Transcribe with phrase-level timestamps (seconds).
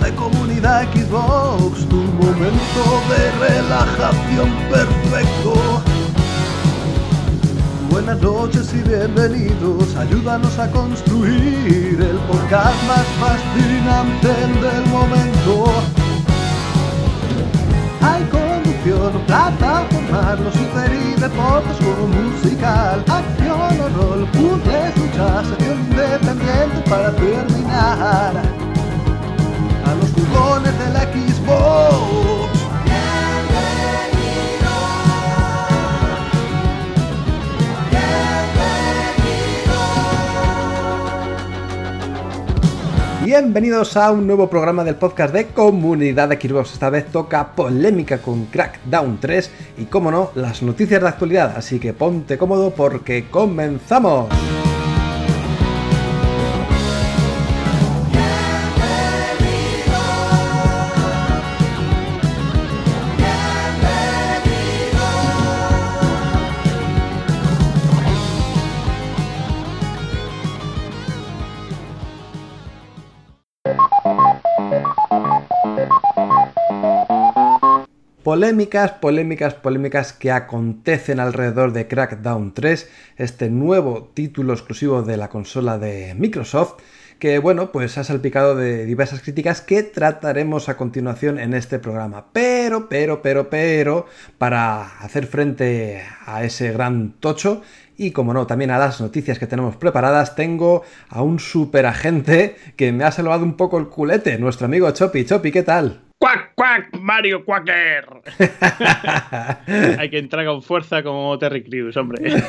[0.00, 5.82] de comunidad Xbox, tu momento de relajación perfecto.
[7.90, 15.64] Buenas noches y bienvenidos, ayúdanos a construir el podcast más fascinante del momento.
[18.00, 26.90] Hay conducción, plataforma, los super y deportes, juego musical, acción o rol, lucha, sección independiente
[26.90, 28.41] para terminar.
[30.30, 32.22] Jugones de la Xbox.
[43.24, 46.74] Bienvenidos a un nuevo programa del podcast de Comunidad de Xbox.
[46.74, 51.54] Esta vez toca polémica con Crackdown 3 y, como no, las noticias de actualidad.
[51.56, 54.28] Así que ponte cómodo porque comenzamos.
[78.32, 82.88] Polémicas, polémicas, polémicas que acontecen alrededor de Crackdown 3,
[83.18, 86.80] este nuevo título exclusivo de la consola de Microsoft,
[87.18, 92.28] que bueno, pues ha salpicado de diversas críticas que trataremos a continuación en este programa.
[92.32, 94.06] Pero, pero, pero, pero,
[94.38, 97.60] para hacer frente a ese gran tocho,
[97.98, 102.92] y como no, también a las noticias que tenemos preparadas, tengo a un superagente que
[102.92, 105.26] me ha salvado un poco el culete, nuestro amigo Chopi.
[105.26, 106.11] Chopi, ¿qué tal?
[106.22, 106.96] ¡Cuac, cuac!
[107.00, 108.06] ¡Mario Quacker!
[109.98, 112.22] Hay que entrar con fuerza como Terry Crews, hombre.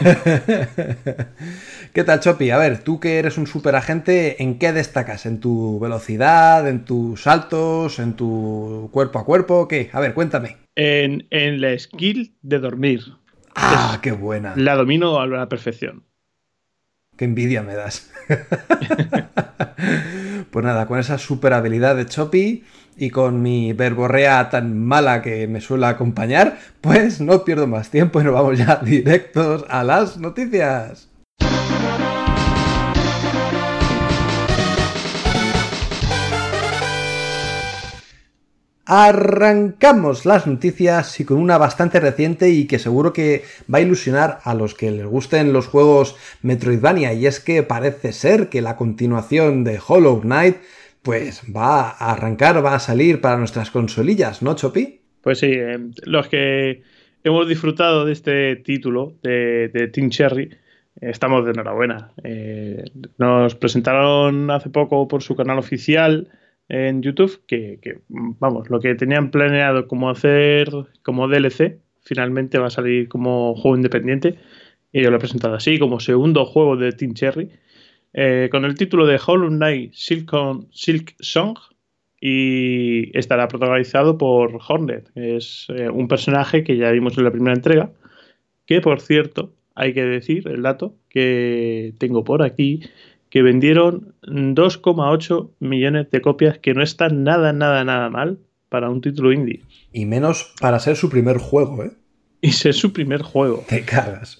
[1.91, 2.51] ¿Qué tal, Chopi?
[2.51, 5.25] A ver, tú que eres un superagente, ¿en qué destacas?
[5.25, 6.69] ¿En tu velocidad?
[6.69, 7.97] ¿En tus saltos?
[7.97, 9.67] ¿En tu cuerpo a cuerpo?
[9.67, 9.89] ¿Qué?
[9.91, 10.57] A ver, cuéntame.
[10.75, 13.01] En, en la skill de dormir.
[13.55, 14.53] ¡Ah, qué buena!
[14.55, 16.03] La domino a la perfección.
[17.17, 18.13] Qué envidia me das.
[20.51, 22.63] pues nada, con esa super habilidad de Chopi
[22.97, 28.21] y con mi verborrea tan mala que me suele acompañar, pues no pierdo más tiempo
[28.21, 31.09] y nos vamos ya directos a las noticias.
[38.85, 44.39] Arrancamos las noticias y con una bastante reciente y que seguro que va a ilusionar
[44.43, 48.75] a los que les gusten los juegos Metroidvania y es que parece ser que la
[48.75, 50.57] continuación de Hollow Knight
[51.03, 55.01] pues va a arrancar, va a salir para nuestras consolillas, ¿no, Chopi?
[55.21, 56.81] Pues sí, eh, los que
[57.23, 60.49] hemos disfrutado de este título de, Team Cherry,
[61.01, 62.11] estamos de enhorabuena.
[62.23, 62.85] Eh,
[63.17, 66.29] nos presentaron hace poco por su canal oficial
[66.69, 70.69] en YouTube que, vamos, lo que tenían planeado como hacer
[71.03, 74.39] como DLC, finalmente va a salir como juego independiente.
[74.91, 77.49] Y yo lo he presentado así, como segundo juego de Team Cherry,
[78.13, 81.57] eh, con el título de Hollow Knight Silk Song.
[82.25, 85.09] Y estará protagonizado por Hornet.
[85.15, 87.89] Es eh, un personaje que ya vimos en la primera entrega.
[88.65, 92.81] Que por cierto, hay que decir el dato que tengo por aquí
[93.33, 98.37] que vendieron 2,8 millones de copias, que no está nada, nada, nada mal
[98.69, 99.61] para un título indie.
[99.91, 101.93] Y menos para ser su primer juego, ¿eh?
[102.41, 103.65] Y ser su primer juego.
[103.67, 104.39] Te cagas.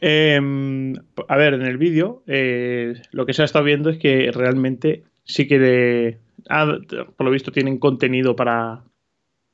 [0.00, 0.94] Em,
[1.28, 5.02] a ver, en el vídeo eh, lo que se ha estado viendo es que realmente
[5.24, 6.18] sí que de,
[6.48, 6.78] ah,
[7.16, 8.84] por lo visto tienen contenido para,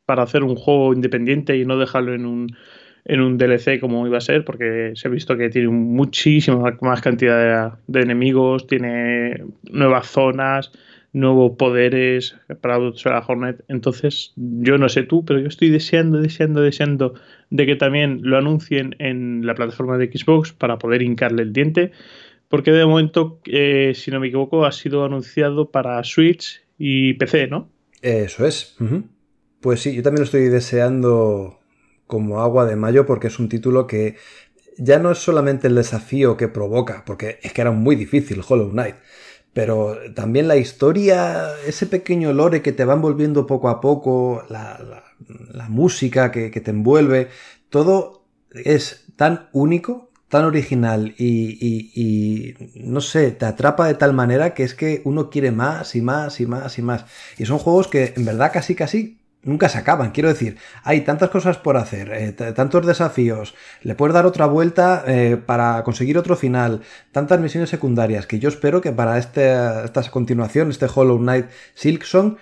[0.04, 2.56] para hacer un juego independiente y no dejarlo en un
[3.04, 7.00] en un DLC como iba a ser, porque se ha visto que tiene muchísima más
[7.02, 10.72] cantidad de, enemigos, tiene nuevas zonas,
[11.14, 13.64] nuevos poderes para la Hornet.
[13.68, 17.14] Entonces, yo no sé tú, pero yo estoy deseando, deseando, deseando
[17.50, 21.92] de que también lo anuncien en la plataforma de Xbox para poder hincarle el diente,
[22.48, 27.46] porque de momento, eh, si no me equivoco, ha sido anunciado para Switch y PC,
[27.46, 27.70] ¿no?
[28.02, 28.76] Eso es.
[29.60, 31.60] Pues sí, yo también lo estoy deseando
[32.06, 34.16] como agua de mayo porque es un título que
[34.76, 38.70] ya no es solamente el desafío que provoca, porque es que era muy difícil Hollow
[38.70, 38.96] Knight,
[39.54, 45.02] pero también la historia, ese pequeño lore que te va envolviendo poco a poco, la,
[45.68, 47.28] música que, te envuelve,
[47.70, 54.64] todo es tan único, tan original y, no sé, te atrapa de tal manera que
[54.64, 57.06] es que uno quiere más y más y más y más.
[57.38, 60.10] Y son juegos que en verdad casi casi nunca se acaban.
[60.10, 65.04] Quiero decir, hay tantas cosas por hacer, eh, tantos desafíos, le puedes dar otra vuelta
[65.06, 66.82] eh, para conseguir otro final,
[67.12, 69.54] tantas misiones secundarias que yo espero que para este,
[69.84, 72.36] esta continuación, este Hollow Knight Silksong,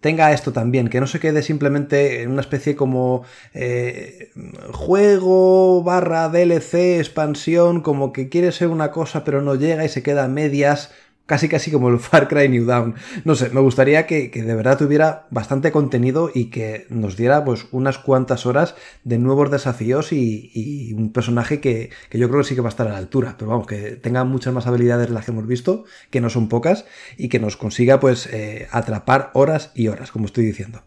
[0.00, 3.24] tenga esto también, que no se quede simplemente en una especie como
[3.54, 4.30] eh,
[4.72, 10.04] juego barra DLC, expansión, como que quiere ser una cosa pero no llega y se
[10.04, 10.92] queda a medias
[11.26, 12.94] casi casi como el Far Cry New Dawn.
[13.24, 17.66] No sé, me gustaría que, de verdad tuviera bastante contenido y que nos diera pues
[17.72, 22.60] unas cuantas horas de nuevos desafíos y, un personaje que, yo creo que sí que
[22.60, 23.34] va a estar a la altura.
[23.38, 26.48] Pero vamos, que tenga muchas más habilidades de las que hemos visto, que no son
[26.48, 26.86] pocas,
[27.18, 30.82] y que nos consiga pues eh, atrapar horas y horas, como estoy diciendo.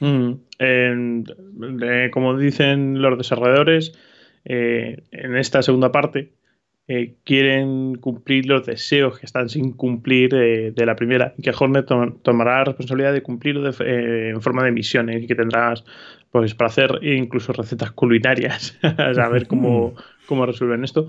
[0.00, 0.32] Mm,
[2.10, 3.92] como dicen los desarrolladores,
[4.44, 6.32] eh, en esta segunda parte,
[6.86, 11.86] eh, quieren cumplir los deseos que están sin cumplir de la primera y que Hornet
[11.86, 15.82] tomará la responsabilidad de cumplirlo eh, en forma de misiones y que tendrás
[16.30, 19.94] pues para hacer incluso recetas culinarias a ver cómo,
[20.26, 21.08] cómo resuelven esto.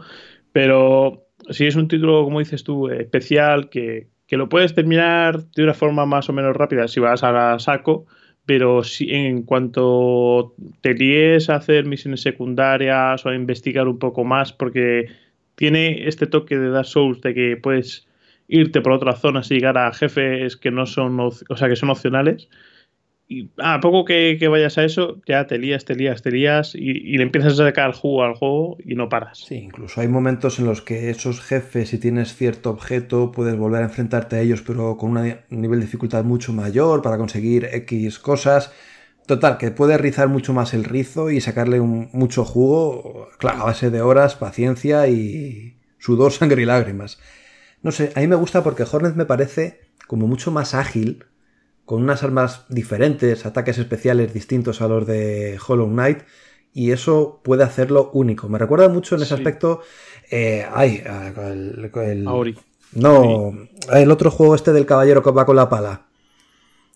[0.53, 5.63] Pero si es un título como dices tú especial que, que lo puedes terminar de
[5.63, 8.05] una forma más o menos rápida si vas a saco
[8.45, 14.23] pero si en cuanto te líes a hacer misiones secundarias o a investigar un poco
[14.23, 15.07] más porque
[15.55, 18.07] tiene este toque de Dark Souls de que puedes
[18.47, 21.89] irte por otras zonas y llegar a jefes que no son, o sea, que son
[21.89, 22.47] opcionales.
[23.27, 27.17] Y a poco que, vayas a eso, ya te lías, te lías, te lías y,
[27.17, 29.39] le empiezas a sacar jugo al juego y no paras.
[29.39, 33.81] Sí, incluso hay momentos en los que esos jefes, si tienes cierto objeto, puedes volver
[33.81, 38.19] a enfrentarte a ellos, pero con un nivel de dificultad mucho mayor para conseguir X
[38.19, 38.71] cosas.
[39.25, 43.89] Total, que puede rizar mucho más el rizo y sacarle mucho jugo, claro, a base
[43.89, 47.19] de horas, paciencia y sudor, sangre y lágrimas.
[47.81, 51.25] No sé, a mí me gusta porque Hornet me parece como mucho más ágil,
[51.85, 56.19] con unas armas diferentes, ataques especiales distintos a los de Hollow Knight,
[56.73, 58.49] y eso puede hacerlo único.
[58.49, 59.81] Me recuerda mucho en ese aspecto.
[60.29, 61.01] Eh, ay,
[61.37, 62.27] el, el,
[62.93, 63.53] No,
[63.93, 66.07] el otro juego este del caballero que va con la pala.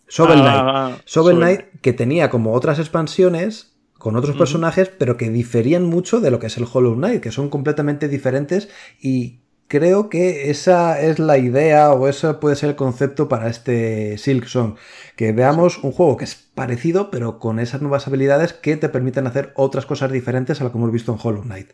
[0.09, 1.07] Shovel ah, Knight.
[1.07, 6.31] Shovel Knight que tenía como otras expansiones con otros personajes, pero que diferían mucho de
[6.31, 8.69] lo que es el Hollow Knight, que son completamente diferentes
[9.01, 14.17] y creo que esa es la idea o eso puede ser el concepto para este
[14.17, 14.75] Silk Song,
[15.15, 19.27] que veamos un juego que es parecido, pero con esas nuevas habilidades que te permiten
[19.27, 21.69] hacer otras cosas diferentes a lo que hemos visto en Hollow Knight.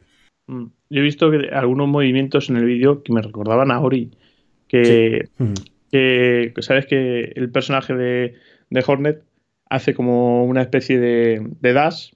[0.48, 0.66] Mm.
[0.90, 4.12] Yo he visto que algunos movimientos en el vídeo que me recordaban a Ori,
[4.68, 5.30] que
[5.98, 8.36] que sabes que el personaje de,
[8.86, 9.24] Hornet
[9.70, 12.12] hace como una especie de, dash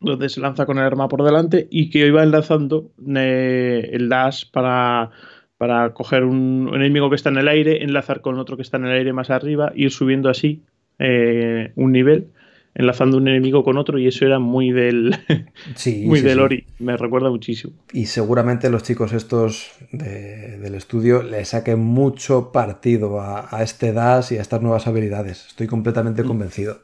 [0.00, 4.50] donde se lanza con el arma por delante y que iba enlazando eh, el dash
[4.50, 5.10] para,
[5.56, 8.86] para coger un, enemigo que está en el aire, enlazar con otro que está en
[8.86, 10.62] el aire más arriba, ir subiendo así
[10.98, 12.28] eh, un nivel
[12.74, 15.16] enlazando un enemigo con otro y eso era muy del
[16.04, 17.74] muy del Ori, me recuerda muchísimo.
[17.92, 24.38] Y seguramente los chicos estos del estudio le saquen mucho partido a, este DAS y
[24.38, 26.26] a estas nuevas habilidades, estoy completamente mm.
[26.26, 26.80] convencido.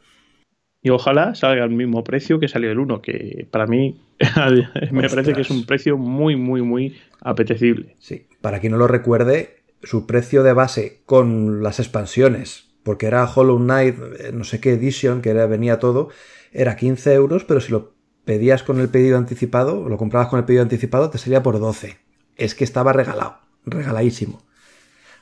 [0.82, 4.00] Y ojalá salga al mismo precio que salió el 1, que para mí
[4.92, 7.96] me parece que es un precio muy, muy, muy apetecible.
[7.98, 13.24] Sí, para quien no lo recuerde, su precio de base con las expansiones porque era
[13.24, 16.08] Hollow Knight, eh, no sé qué edition, que venía todo,
[16.50, 17.94] era 15 euros, pero si lo
[18.24, 21.60] pedías con el pedido anticipado, o lo comprabas con el pedido anticipado, te salía por
[21.60, 21.98] 12.
[22.36, 24.42] Es que estaba regalado, regaladísimo.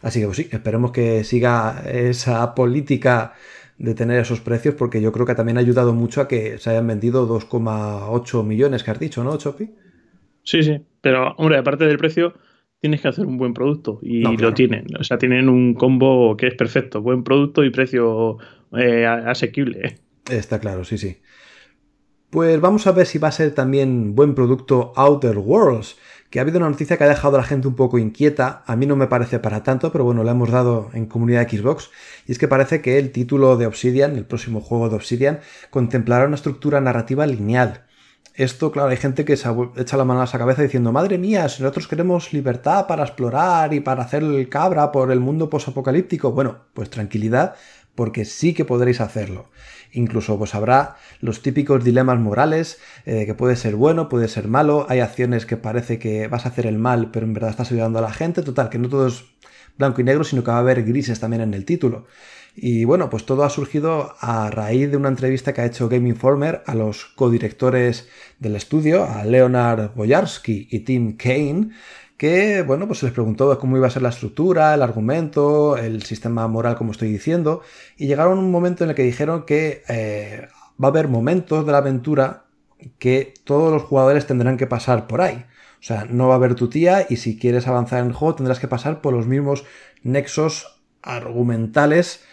[0.01, 3.35] Así que pues sí, esperemos que siga esa política
[3.77, 6.71] de tener esos precios, porque yo creo que también ha ayudado mucho a que se
[6.71, 9.75] hayan vendido 2,8 millones que has dicho, ¿no, Chopi?
[10.43, 12.33] Sí, sí, pero hombre, aparte del precio,
[12.81, 14.87] tienes que hacer un buen producto y lo tienen.
[14.99, 18.39] O sea, tienen un combo que es perfecto, buen producto y precio
[18.77, 19.99] eh, asequible.
[20.31, 21.19] Está claro, sí, sí.
[22.31, 25.97] Pues vamos a ver si va a ser también buen producto Outer Worlds,
[26.29, 28.77] que ha habido una noticia que ha dejado a la gente un poco inquieta, a
[28.77, 31.91] mí no me parece para tanto, pero bueno, la hemos dado en comunidad Xbox,
[32.27, 36.27] y es que parece que el título de Obsidian, el próximo juego de Obsidian, contemplará
[36.27, 37.88] una estructura narrativa lineal,
[38.39, 41.49] esto, claro, hay gente que se echa la mano a la cabeza diciendo, madre mía,
[41.49, 46.31] si nosotros queremos libertad para explorar y para hacer el cabra por el mundo posapocalíptico,
[46.31, 47.57] bueno, pues tranquilidad,
[47.97, 49.51] porque sí que podréis hacerlo.
[49.91, 54.87] Incluso pues habrá los típicos dilemas morales, eh, que puede ser bueno, puede ser malo,
[54.89, 57.99] hay acciones que parece que vas a hacer el mal, pero en verdad estás ayudando
[57.99, 59.25] a la gente, total, que no todo es
[59.77, 62.07] blanco y negro, sino que va a haber grises también en el título.
[62.61, 66.09] Y bueno, pues todo ha surgido a raíz de una entrevista que ha hecho Game
[66.09, 68.09] Informer a los codirectores
[68.41, 71.71] del estudio, a Leonard Boyarsky y Tim Kane,
[72.17, 76.03] que, bueno, pues se les preguntó cómo iba a ser la estructura, el argumento, el
[76.03, 77.63] sistema moral, como estoy diciendo,
[77.97, 80.49] y llegaron a un momento en el que dijeron que eh,
[80.83, 82.47] va a haber momentos de la aventura
[82.99, 85.45] que todos los jugadores tendrán que pasar por ahí.
[85.81, 88.35] O sea, no va a haber tu tía y si quieres avanzar en el juego
[88.35, 89.65] tendrás que pasar por los mismos
[90.03, 92.25] nexos argumentales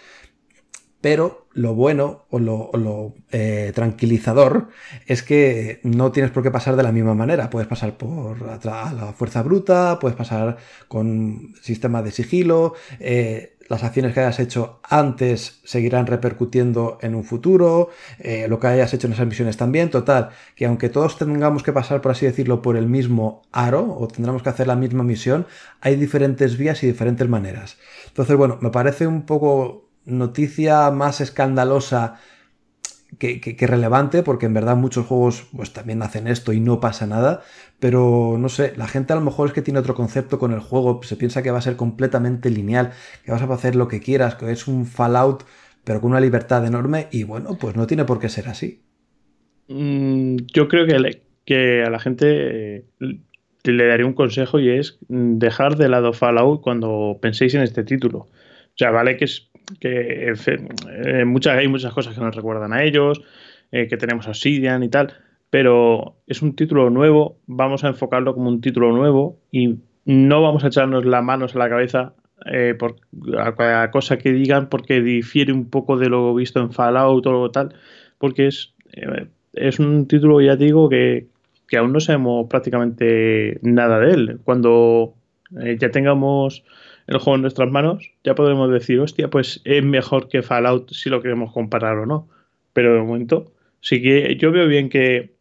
[1.06, 4.70] pero lo bueno o lo, eh, tranquilizador
[5.06, 7.52] es que no tienes por qué pasar de la misma manera.
[7.52, 10.58] Puedes pasar por la fuerza bruta, puedes pasar
[10.88, 17.24] con sistema de sigilo, eh, las acciones que hayas hecho antes seguirán repercutiendo en un
[17.24, 19.92] futuro, eh, lo que hayas hecho en esas misiones también.
[19.92, 24.08] Total, que aunque todos tengamos que pasar, por así decirlo, por el mismo aro o
[24.08, 25.46] tendremos que hacer la misma misión,
[25.82, 27.78] hay diferentes vías y diferentes maneras.
[28.08, 32.20] Entonces, bueno, me parece un poco noticia más escandalosa
[33.18, 37.42] que, relevante, porque en verdad muchos juegos pues también hacen esto y no pasa nada,
[37.80, 40.60] pero no sé, la gente a lo mejor es que tiene otro concepto con el
[40.60, 42.92] juego, se piensa que va a ser completamente lineal,
[43.24, 45.44] que vas a hacer lo que quieras, que es un Fallout,
[45.84, 48.82] pero con una libertad enorme, y bueno, pues no tiene por qué ser así.
[49.68, 54.98] Mm, yo creo que, que a la gente eh, le daría un consejo y es
[55.08, 58.28] dejar de lado Fallout cuando penséis en este título.
[58.76, 62.84] O sea, vale que es que eh, muchas, hay muchas cosas que nos recuerdan a
[62.84, 63.22] ellos,
[63.72, 65.14] eh, que tenemos Obsidian y tal,
[65.50, 70.64] pero es un título nuevo, vamos a enfocarlo como un título nuevo y no vamos
[70.64, 72.14] a echarnos las manos a la cabeza
[72.46, 72.98] eh, por
[73.40, 77.32] a cada cosa que digan porque difiere un poco de lo visto en Fallout o
[77.32, 77.74] lo tal,
[78.18, 78.74] porque es,
[79.54, 81.28] es un título, ya digo, que,
[81.68, 84.40] que aún no sabemos prácticamente nada de él.
[84.44, 85.16] Cuando
[85.80, 86.64] ya tengamos
[87.08, 91.10] el juego en nuestras manos, ya podremos decir, hostia, pues es mejor que Fallout si
[91.10, 92.28] lo queremos comparar o no.
[92.74, 95.36] Pero de momento, sí que yo veo bien que,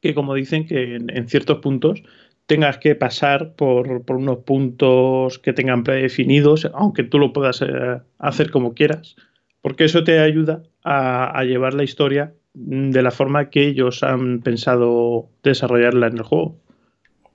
[0.00, 2.02] que como dicen, que en, ciertos puntos
[2.46, 8.50] tengas que pasar por, unos puntos que tengan predefinidos, aunque tú lo puedas eh, hacer
[8.50, 9.16] como quieras,
[9.62, 15.28] porque eso te ayuda a llevar la historia de la forma que ellos han pensado
[15.42, 16.56] desarrollarla en el juego.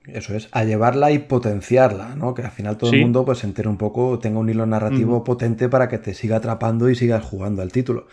[0.06, 2.34] Eso es, a llevarla y potenciarla, ¿no?
[2.34, 5.24] Que al final todo el mundo pues se entere un poco, tenga un hilo narrativo
[5.24, 8.06] potente para que te siga atrapando y sigas jugando al título.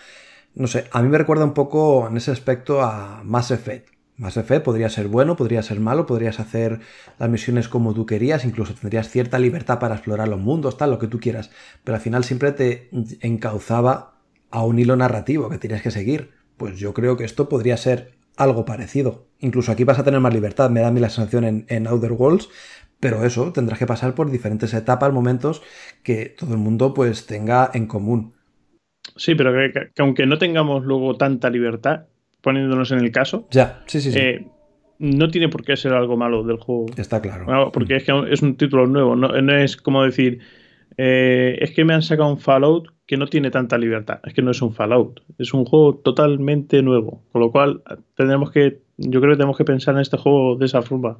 [0.55, 3.89] No sé, a mí me recuerda un poco en ese aspecto a Mass Effect.
[4.17, 6.79] Mass Effect podría ser bueno, podría ser malo, podrías hacer
[7.17, 10.99] las misiones como tú querías, incluso tendrías cierta libertad para explorar los mundos, tal, lo
[10.99, 11.49] que tú quieras,
[11.83, 12.89] pero al final siempre te
[13.21, 14.13] encauzaba
[14.51, 16.31] a un hilo narrativo que tenías que seguir.
[16.57, 19.27] Pues yo creo que esto podría ser algo parecido.
[19.39, 21.87] Incluso aquí vas a tener más libertad, me da a mí la sensación en, en
[21.87, 22.49] Outer Worlds,
[22.99, 25.61] pero eso, tendrás que pasar por diferentes etapas, momentos
[26.03, 28.33] que todo el mundo pues tenga en común.
[29.17, 32.05] Sí, pero que, aunque no tengamos luego tanta libertad,
[32.41, 34.19] poniéndonos en el caso, ya, sí, sí, sí.
[34.19, 34.47] Eh,
[34.99, 36.85] no tiene por qué ser algo malo del juego.
[36.95, 37.71] Está claro.
[37.73, 40.39] porque es que es un título nuevo, no, no es como decir,
[40.97, 44.19] eh, es que me han sacado un Fallout que no tiene tanta libertad.
[44.25, 47.23] Es que no es un Fallout, es un juego totalmente nuevo.
[47.31, 47.83] Con lo cual,
[48.15, 51.17] tendremos que, yo creo que tenemos que pensar en este juego de esa forma.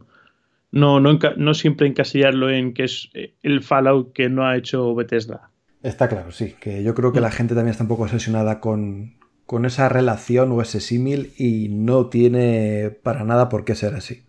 [0.72, 3.10] No, no, no siempre encasillarlo en que es
[3.44, 5.52] el Fallout que no ha hecho Bethesda.
[5.84, 6.56] Está claro, sí.
[6.60, 7.34] Que yo creo que la mm.
[7.34, 9.16] gente también está un poco obsesionada con,
[9.46, 14.24] con esa relación o ese símil y no tiene para nada por qué ser así.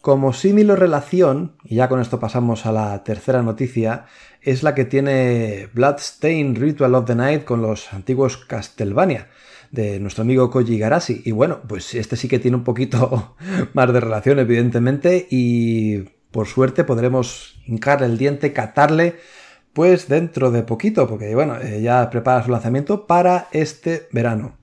[0.00, 4.06] Como símil o relación, y ya con esto pasamos a la tercera noticia,
[4.40, 9.28] es la que tiene Bloodstain Ritual of the Night con los antiguos Castlevania
[9.70, 11.22] de nuestro amigo Koji Garashi.
[11.24, 13.36] Y bueno, pues este sí que tiene un poquito
[13.74, 19.16] más de relación, evidentemente, y por suerte podremos hincarle el diente, catarle,
[19.72, 24.56] pues dentro de poquito, porque bueno, eh, ya prepara su lanzamiento para este verano.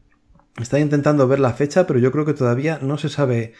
[0.60, 3.54] Está intentando ver la fecha, pero yo creo que todavía no se sabe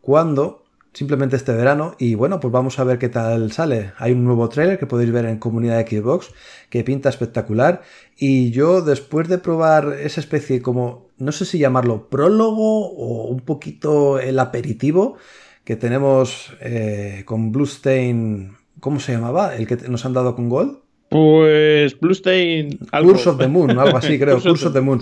[0.00, 0.61] cuándo,
[0.92, 3.92] simplemente este verano y bueno, pues vamos a ver qué tal sale.
[3.98, 6.30] Hay un nuevo trailer que podéis ver en comunidad de Xbox
[6.68, 7.82] que pinta espectacular
[8.16, 13.40] y yo después de probar esa especie como, no sé si llamarlo prólogo o un
[13.40, 15.16] poquito el aperitivo
[15.64, 19.56] que tenemos eh, con Bluestain, ¿cómo se llamaba?
[19.56, 20.78] El que nos han dado con Gold.
[21.08, 22.78] Pues Bluestain...
[22.90, 25.00] Curse of the Moon, algo así creo, Curse of the Moon.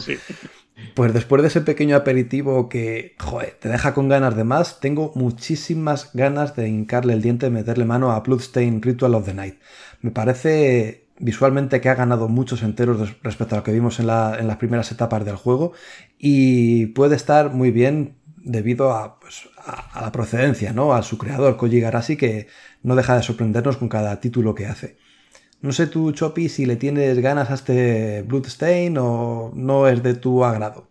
[0.95, 3.17] Pues después de ese pequeño aperitivo que,
[3.61, 7.85] te deja con ganas de más, tengo muchísimas ganas de hincarle el diente y meterle
[7.85, 9.59] mano a Bloodstain Ritual of the Night.
[10.03, 14.57] Me parece visualmente que ha ganado muchos enteros respecto a lo que vimos en, las
[14.57, 15.73] primeras etapas del juego
[16.19, 19.49] y puede estar muy bien debido a, pues,
[19.95, 20.95] la procedencia, ¿no?
[20.95, 22.49] A su creador, Koji Garashi, que
[22.83, 24.97] no deja de sorprendernos con cada título que hace.
[25.63, 30.15] No sé tú, Chopi, si le tienes ganas a este Bloodstain o no es de
[30.15, 30.89] tu agrado.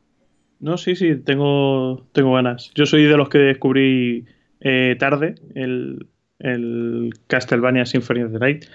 [0.60, 2.72] No, sí, sí, tengo, tengo ganas.
[2.76, 4.26] Yo soy de los que descubrí
[4.60, 6.08] eh, tarde el,
[6.40, 8.66] el Castlevania Symphony of the Night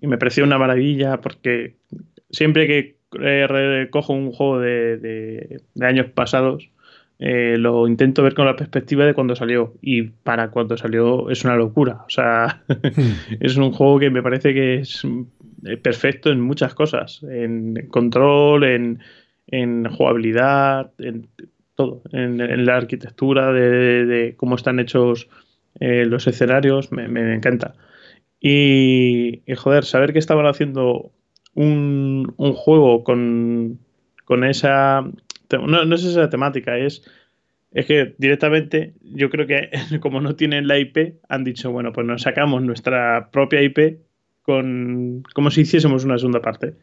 [0.00, 1.76] y me pareció una maravilla porque
[2.30, 6.70] siempre que eh, recojo un juego de, años pasados
[7.18, 11.44] eh, lo intento ver con la perspectiva de cuando salió y para cuando salió es
[11.44, 13.36] una locura o sea hmm.
[13.40, 15.04] es un juego que me parece que es
[15.64, 18.98] eh, perfecto en muchas cosas en control en,
[19.90, 21.28] jugabilidad en
[21.76, 25.28] todo en, la arquitectura de, cómo están hechos
[25.80, 27.74] los escenarios me, me encanta
[28.46, 31.12] y, joder, saber que estaban haciendo
[31.54, 33.78] un, juego con,
[34.44, 35.02] esa.
[35.58, 37.02] No, es esa temática, es.
[37.72, 39.70] Es que directamente yo creo que
[40.00, 43.98] como no tienen la IP, han dicho, bueno, pues nos sacamos nuestra propia IP
[44.42, 46.74] con como si hiciésemos una segunda parte.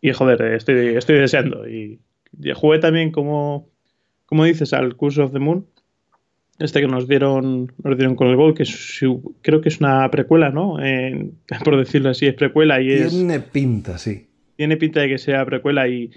[0.00, 1.68] Y joder, estoy, estoy deseando.
[1.68, 2.00] Y,
[2.54, 3.68] jugué también como,
[4.26, 5.66] como dices al Curse of the Moon
[6.58, 8.64] este que nos dieron, nos dieron con el gol, que
[9.42, 10.76] creo que es una precuela, ¿no?
[11.64, 13.10] por decirlo así, es precuela y es...
[13.10, 14.28] Tiene pinta, sí.
[14.56, 16.10] Tiene pinta de que sea precuela y,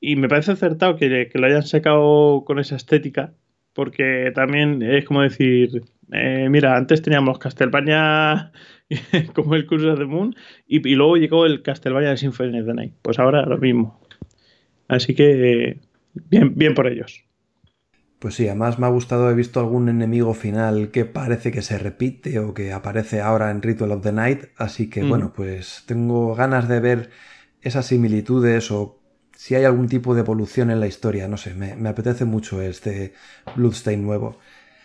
[0.00, 3.34] me parece acertado que, lo hayan sacado con esa estética,
[3.74, 8.52] porque también es como decir, eh, mira, antes teníamos Castlevania
[9.34, 10.34] como el Curse of the Moon
[10.66, 12.94] y, luego llegó el Castlevania Symphony of the Night.
[13.02, 14.00] Pues ahora lo mismo.
[14.88, 15.80] Así que
[16.14, 17.24] bien, bien por ellos.
[18.18, 21.78] Pues sí, además me ha gustado, he visto algún enemigo final que parece que se
[21.78, 25.08] repite o que aparece ahora en Ritual of the Night, así que mm.
[25.08, 27.10] bueno, pues tengo ganas de ver
[27.62, 28.99] esas similitudes o
[29.40, 32.60] si hay algún tipo de evolución en la historia, no sé, me, me apetece mucho
[32.60, 33.14] este
[33.56, 34.36] Bloodstain nuevo.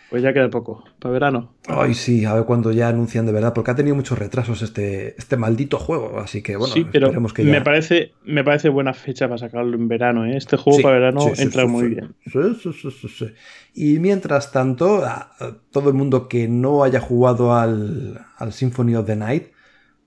[0.08, 1.52] Pues ya queda poco, para verano.
[1.68, 5.14] Ay, sí, a ver cuándo ya anuncian de verdad, porque ha tenido muchos retrasos este,
[5.18, 9.28] este maldito juego, así que bueno, sí, pero que me, parece, me parece buena fecha
[9.28, 10.38] para sacarlo en verano, ¿eh?
[10.38, 12.14] Este juego para verano entra muy bien.
[13.74, 15.04] Y mientras tanto,
[15.70, 19.48] todo el mundo que no haya jugado al, al Symphony of the Night,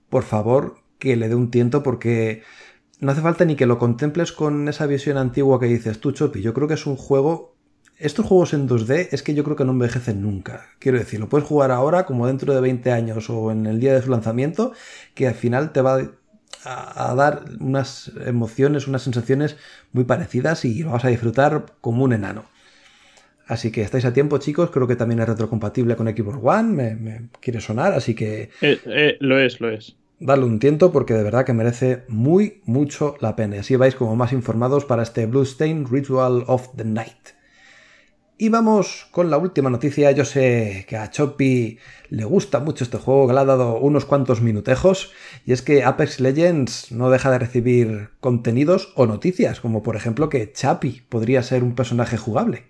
[0.08, 2.42] por favor, que le dé un tiento porque
[3.00, 6.42] no hace falta ni que lo contemples con esa visión antigua que dices tú, Chopi.
[6.42, 7.54] Yo creo que es un juego
[8.00, 10.70] estos juegos en 2D es que yo creo que no envejecen nunca.
[10.78, 13.92] Quiero decir, lo puedes jugar ahora como dentro de 20 años o en el día
[13.92, 14.72] de su lanzamiento,
[15.14, 16.10] que al final te va
[16.64, 19.58] a, dar unas emociones, unas sensaciones
[19.92, 22.46] muy parecidas y lo vas a disfrutar como un enano.
[23.46, 24.70] Así que estáis a tiempo, chicos.
[24.70, 26.96] Creo que también es retrocompatible con Xbox One.
[26.96, 28.50] Me, quiere sonar, así que.
[28.62, 29.96] Eh, eh, lo es, lo es.
[30.20, 33.60] Dale un tiento porque de verdad que merece muy, mucho la pena.
[33.60, 37.40] Así vais como más informados para este Bluestain Ritual of the Night.
[38.36, 40.10] Y vamos con la última noticia.
[40.10, 41.78] Yo sé que a Choppy
[42.10, 45.10] le gusta mucho este juego, que le ha dado unos cuantos minutejos.
[45.46, 50.28] Y es que Apex Legends no deja de recibir contenidos o noticias, como por ejemplo
[50.28, 52.64] que Chappy podría ser un personaje jugable.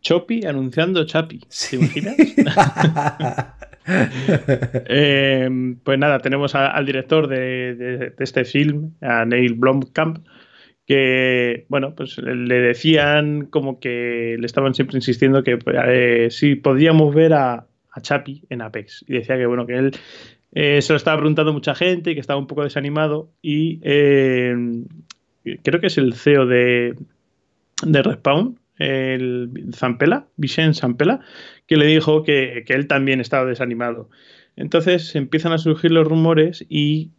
[0.00, 1.40] Choppy anunciando Chappy.
[1.70, 2.16] ¿Te imaginas?
[4.88, 5.48] Eh,
[5.82, 10.18] pues nada, tenemos al director de, este film, a Neil Blomkamp,
[10.86, 17.14] que, bueno, pues le decían como que le estaban siempre insistiendo que eh, si podíamos
[17.14, 17.66] ver a,
[17.98, 19.06] Chapi en Apex.
[19.08, 19.96] Y decía que, bueno, que él
[20.52, 23.30] eh, se lo estaba preguntando mucha gente y que estaba un poco desanimado.
[23.40, 26.94] Y creo que es el CEO de,
[27.82, 31.20] de Respawn, el Zampela, Vicente Zampela,
[31.66, 34.10] que le dijo que, que, él también estaba desanimado.
[34.56, 37.12] Entonces empiezan a surgir los rumores y,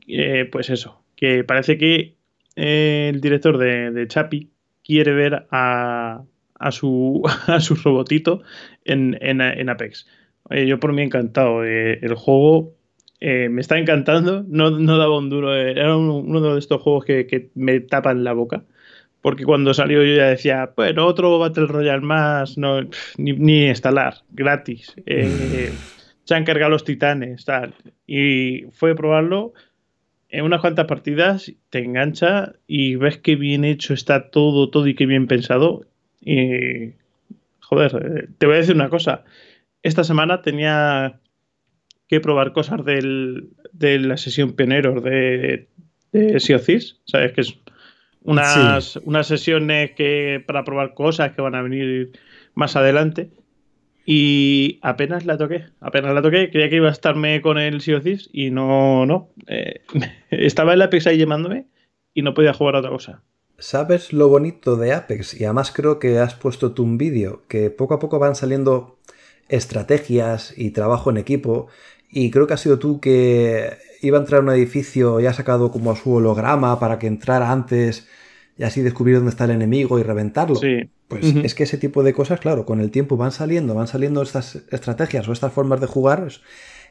[0.52, 2.16] pues eso, que parece que
[2.56, 4.50] el director de, de Chapi
[4.84, 6.24] quiere ver a,
[6.60, 8.42] a, su, a su robotito
[8.86, 10.08] en, en, Apex.
[10.50, 11.64] yo por mí encantado.
[11.66, 12.74] Eh, el juego
[13.20, 14.44] eh, me está encantando.
[14.48, 15.56] No, no, daba un duro.
[15.56, 18.64] Eh, era uno de estos juegos que, que, me tapan la boca.
[19.28, 22.80] Porque cuando salió yo ya decía, bueno, otro Battle Royale más, no,
[23.18, 24.96] ni, ni instalar, gratis.
[25.06, 27.74] se han cargado los titanes, tal.
[28.06, 29.52] Y fue probarlo
[30.30, 34.96] en unas cuantas partidas te engancha y ves que bien hecho está todo, todo y
[34.96, 35.86] qué bien pensado.
[36.22, 36.94] Y,
[37.60, 39.26] joder, eh, te voy a decir una cosa.
[39.84, 41.20] Esta semana tenía
[42.08, 45.68] que probar cosas del, de la sesión pioneros de,
[46.14, 46.60] de Sea
[47.04, 47.34] ¿Sabes?
[47.34, 47.60] Que es
[48.24, 52.12] unas, unas sesiones que para probar cosas que van a venir
[52.56, 53.30] más adelante.
[54.06, 58.02] Y apenas la toqué, apenas la toqué, creía que iba a estarme con el Sea
[58.32, 59.30] y no, no.
[59.48, 59.82] Eh,
[60.32, 61.68] estaba el Apex ahí llamándome
[62.14, 63.24] y no podía jugar a otra cosa.
[63.60, 65.40] ¿Sabes lo bonito de Apex?
[65.40, 68.98] Y además creo que has puesto tú un vídeo, que poco a poco van saliendo
[69.50, 71.68] estrategias y trabajo en equipo.
[72.10, 75.34] Y creo que has sido tú que iba a entrar a un edificio y ha
[75.34, 78.08] sacado como su holograma para que entrara antes
[78.58, 80.56] y así descubrir dónde está el enemigo y reventarlo.
[80.56, 80.90] Sí.
[81.08, 84.22] Pues es que ese tipo de cosas, claro, con el tiempo van saliendo, van saliendo
[84.22, 86.28] estas estrategias o estas formas de jugar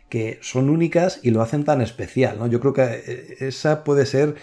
[0.09, 2.47] que son únicas y lo hacen tan especial, ¿no?
[2.47, 4.37] Yo creo que eh, esa puede ser,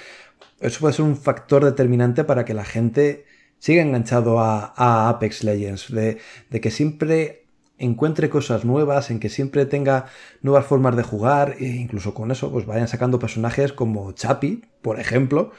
[0.59, 3.25] eso puede ser un factor determinante para que la gente
[3.59, 6.17] siga enganchado a, Apex Legends, de,
[6.49, 7.42] de, que siempre
[7.83, 10.05] encuentre cosas nuevas, en que siempre tenga
[10.41, 14.99] nuevas formas de jugar e incluso con eso pues vayan sacando personajes como Chapi, por
[14.99, 15.51] ejemplo,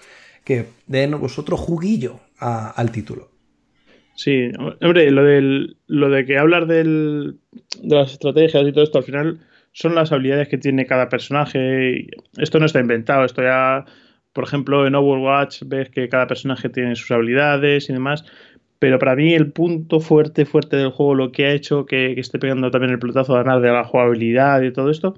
[0.44, 3.30] que den otro juguillo al título.
[4.16, 7.38] Sí, hombre, lo, del, lo de que hablar del,
[7.82, 9.40] de las estrategias y todo esto, al final
[9.72, 12.06] son las habilidades que tiene cada personaje.
[12.38, 13.84] Esto no está inventado, esto ya,
[14.32, 18.24] por ejemplo, en Overwatch ves que cada personaje tiene sus habilidades y demás.
[18.78, 22.38] Pero para mí el punto fuerte, fuerte del juego, lo que ha hecho que, esté
[22.38, 25.14] pegando también el pelotazo de ganar de la jugabilidad y todo esto,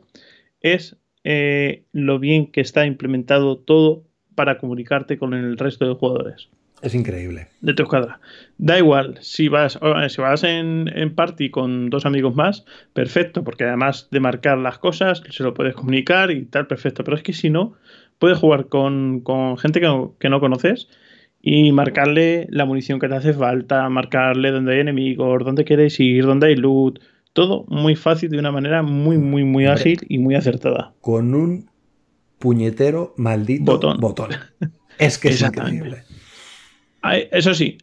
[0.60, 6.48] es eh, lo bien que está implementado todo para comunicarte con el resto de jugadores.
[6.82, 7.48] Es increíble.
[7.62, 8.20] De tu escuadra.
[8.58, 13.64] Da igual, si vas, si vas en, en, party con dos amigos más, perfecto, porque
[13.64, 17.02] además de marcar las cosas, se lo puedes comunicar y tal, perfecto.
[17.02, 17.76] Pero es que si no,
[18.18, 19.22] puedes jugar con,
[19.58, 20.88] gente que no, que no, conoces
[21.48, 26.26] y marcarle la munición que te hace falta, marcarle dónde hay enemigos, dónde quieres ir,
[26.26, 26.98] dónde hay loot.
[27.34, 30.92] Todo muy fácil, de una manera muy, muy, muy ágil y muy acertada.
[31.00, 31.70] Con un
[32.40, 34.30] puñetero maldito botón.
[34.98, 36.02] Es que es increíble.
[37.30, 37.78] Eso sí,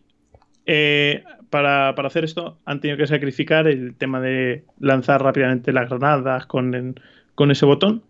[0.65, 6.47] eh, para, hacer esto han tenido que sacrificar el tema de lanzar rápidamente las granadas
[6.47, 6.99] con,
[7.33, 8.03] con ese botón.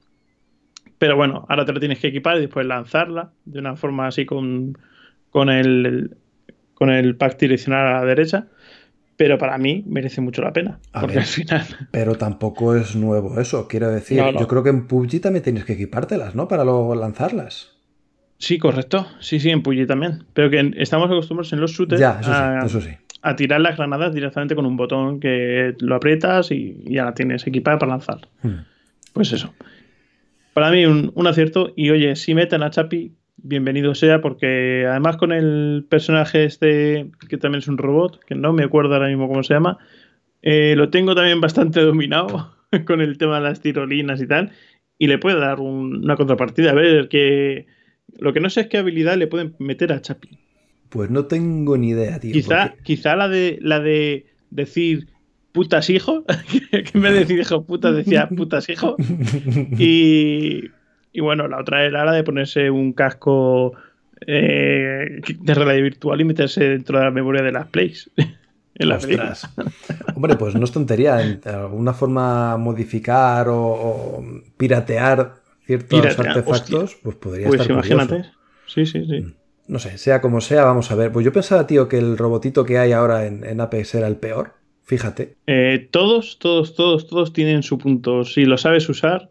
[0.97, 4.25] Pero bueno, ahora te lo tienes que equipar y después lanzarla de una forma así
[4.25, 4.75] con,
[5.33, 6.15] con, el,
[6.75, 8.47] con el pack direccional a la derecha.
[9.17, 10.79] Pero para mí merece mucho la pena.
[10.91, 11.65] porque al final.
[11.91, 13.67] Pero tampoco es nuevo eso.
[13.67, 16.47] Quiero decir, yo creo que en PUBG también tienes que equipártelas, ¿no?
[16.47, 17.73] Para luego lanzarlas.
[18.37, 19.07] Sí, correcto.
[19.19, 20.23] Sí, sí, en PUBG también.
[20.33, 25.19] Pero que estamos acostumbrados en los shooters a, tirar las granadas directamente con un botón
[25.19, 28.27] que lo aprietas y, ya la tienes equipada para lanzar.
[28.41, 28.65] Hmm.
[29.13, 29.53] Pues eso.
[30.53, 31.71] Para mí un, acierto.
[31.75, 37.37] Y oye, si meten a Chapi, bienvenido sea, porque además con el personaje este, que
[37.37, 39.77] también es un robot, que no me acuerdo ahora mismo cómo se llama,
[40.41, 42.55] eh, lo tengo también bastante dominado
[42.87, 44.51] con el tema de las tirolinas y tal.
[44.97, 47.67] Y le puede dar una contrapartida, a ver qué
[48.19, 50.39] lo que no sé es qué habilidad le pueden meter a Chapi.
[50.89, 52.33] Pues no tengo ni idea, tío.
[52.33, 55.07] Quizá, quizá la de la de decir
[55.51, 56.23] putas hijo,
[56.71, 58.95] que en vez de decir hijo puta decía putas hijo.
[59.77, 60.69] Y,
[61.13, 63.73] y bueno, la otra era la de ponerse un casco
[64.25, 68.09] eh, de realidad virtual y meterse dentro de la memoria de las plays.
[68.75, 69.07] en las
[70.15, 71.17] Hombre, pues no es tontería.
[71.17, 74.23] De alguna forma modificar o
[74.57, 78.25] piratear ciertos artefactos, pues podría pues estar imagínate.
[78.67, 79.21] Sí, sí, sí.
[79.21, 79.33] Mm.
[79.65, 81.11] No sé, sea como sea, vamos a ver.
[81.11, 84.55] Pues yo pensaba, tío, que el robotito que hay ahora en, Apex era el peor.
[84.83, 85.37] Fíjate.
[85.47, 88.25] Eh, todos, todos, todos, todos tienen su punto.
[88.25, 89.29] Si lo sabes usar.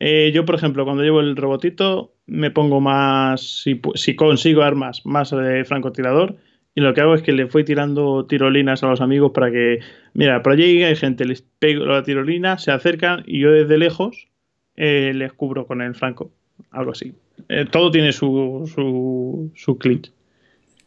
[0.00, 3.64] Eh, yo, por ejemplo, cuando llevo el robotito, me pongo más.
[3.94, 6.36] Si, consigo armas, más de francotirador.
[6.74, 9.80] Y lo que hago es que le fui tirando tirolinas a los amigos para que.
[10.14, 14.28] Mira, por allí hay gente, les pego la tirolina, se acercan y yo desde lejos
[14.76, 16.30] eh, les cubro con el franco.
[16.70, 17.14] Algo así.
[17.48, 20.12] Eh, todo tiene su, su, su clic.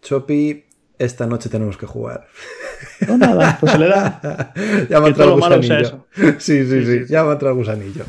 [0.02, 0.64] Chopi,
[0.98, 2.28] esta noche tenemos que jugar.
[3.08, 4.54] No, nada, pues se le da.
[4.90, 6.06] ya me ha entrado gusanillo.
[6.40, 8.06] Sí, sí, sí, ya me ha entrado gusanillo.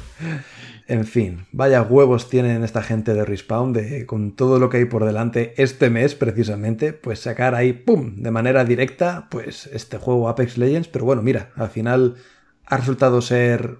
[0.88, 4.84] En fin, vaya huevos tienen esta gente de Respawn de con todo lo que hay
[4.84, 10.28] por delante este mes precisamente, pues sacar ahí, ¡pum!, de manera directa, pues este juego
[10.28, 12.16] Apex Legends, pero bueno, mira, al final
[12.66, 13.78] ha resultado ser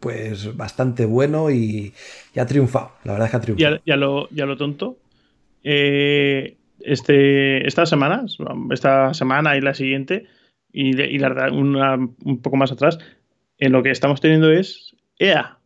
[0.00, 1.94] pues bastante bueno y,
[2.36, 2.92] ha triunfado.
[3.04, 3.80] La verdad es que ha triunfado.
[3.84, 4.98] Ya, lo, ya lo tonto.
[5.62, 8.36] Eh, este, estas semanas,
[8.70, 10.26] esta semana y la siguiente,
[10.72, 12.98] y, la verdad, un poco más atrás,
[13.58, 15.58] en lo que estamos teniendo es EA.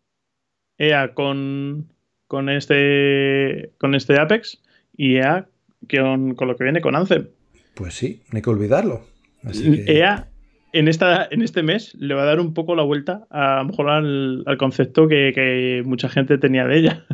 [0.78, 1.88] EA con,
[2.26, 4.62] con, este, con este Apex
[4.96, 5.46] y EA
[5.90, 7.28] con, con lo que viene con Anthem.
[7.74, 9.04] Pues sí, no hay que olvidarlo.
[9.44, 10.28] EA
[10.72, 13.66] en, esta, en este mes le va a dar un poco la vuelta a, lo
[13.66, 17.06] mejor al, concepto que, mucha gente tenía de ella.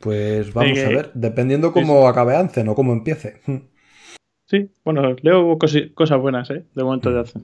[0.00, 3.40] Pues vamos a ver, dependiendo cómo acabe Anzen o cómo empiece.
[4.46, 5.58] Sí, bueno, leo
[5.94, 6.64] cosas buenas, ¿eh?
[6.74, 7.42] De momento de Anzen.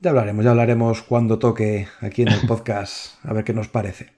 [0.00, 4.17] Ya hablaremos, ya hablaremos cuando toque aquí en el podcast, a ver qué nos parece.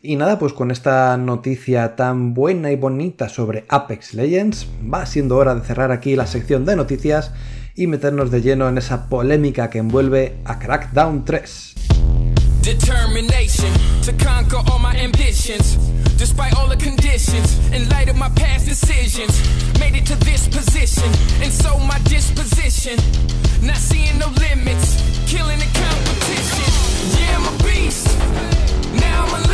[0.00, 5.36] Y nada, pues con esta noticia tan buena y bonita sobre Apex Legends, va siendo
[5.36, 7.32] hora de cerrar aquí la sección de noticias
[7.74, 11.74] y meternos de lleno en esa polémica que envuelve a Crackdown 3.
[12.62, 13.72] Determination
[14.04, 15.76] to conquer all my ambitions.
[16.16, 19.32] Despite all the conditions, in light of my past decisions,
[19.80, 21.10] made it to this position,
[21.42, 22.96] and so my disposition.
[23.62, 26.70] Not seeing no limits, killing the competition.
[27.18, 28.06] Yeah, I'm a beast.
[28.94, 29.47] Now I'm unleashed.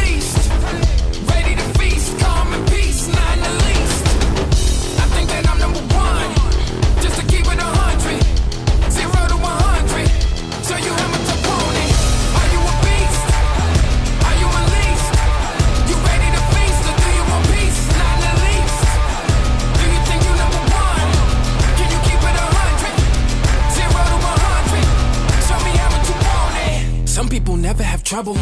[27.25, 28.35] Some people never have trouble.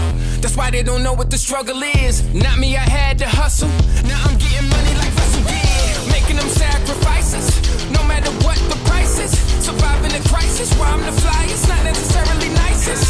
[0.43, 2.21] That's why they don't know what the struggle is.
[2.35, 3.69] Not me, I had to hustle.
[4.11, 6.11] Now I'm getting money like Russell did.
[6.11, 7.47] Making them sacrifices.
[7.93, 9.31] No matter what the price is.
[9.65, 10.75] Surviving the crisis.
[10.81, 13.07] Why I'm the flyest, not necessarily nicest.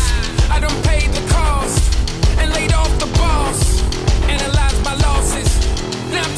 [0.51, 1.81] I don't pay the cost.
[2.37, 3.81] And laid off the boss.
[4.29, 5.49] Analyze my losses.
[6.13, 6.37] Now I'm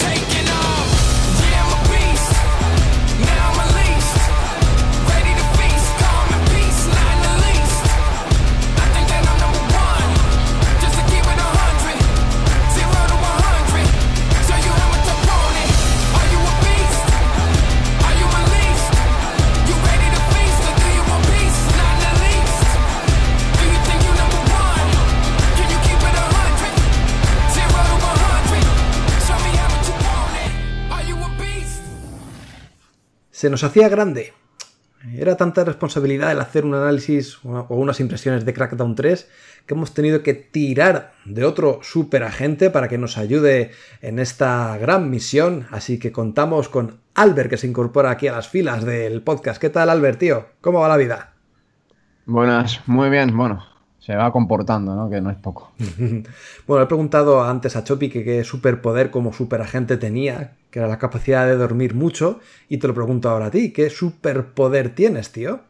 [33.44, 34.33] Se nos hacía grande.
[35.14, 39.28] Era tanta responsabilidad el hacer un análisis o unas impresiones de Crackdown 3
[39.66, 45.11] que hemos tenido que tirar de otro superagente para que nos ayude en esta gran
[45.11, 45.66] misión.
[45.70, 49.61] Así que contamos con Albert que se incorpora aquí a las filas del podcast.
[49.61, 50.46] ¿Qué tal Albert, tío?
[50.62, 51.35] ¿Cómo va la vida?
[52.24, 53.37] Buenas, muy bien.
[53.37, 53.62] Bueno,
[54.04, 55.08] se va comportando, ¿no?
[55.08, 55.72] Que no es poco.
[56.66, 60.98] Bueno, he preguntado antes a Chopi que qué superpoder como superagente tenía, que era la
[60.98, 65.60] capacidad de dormir mucho, y te lo pregunto ahora a ti, ¿qué superpoder tienes, tío?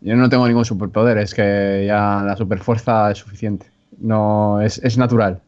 [0.00, 3.66] Yo no tengo ningún superpoder, es que ya la superfuerza es suficiente.
[3.98, 5.40] No, es, es natural.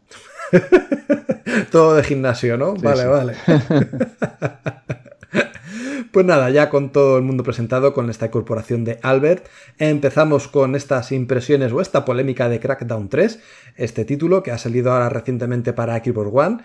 [1.70, 2.76] Todo de gimnasio, ¿no?
[2.76, 3.08] Sí, vale, sí.
[3.08, 3.34] vale.
[6.18, 9.46] Pues nada, ya con todo el mundo presentado, con esta incorporación de Albert,
[9.78, 13.38] empezamos con estas impresiones o esta polémica de Crackdown 3,
[13.76, 16.58] este título que ha salido ahora recientemente para Xbox One,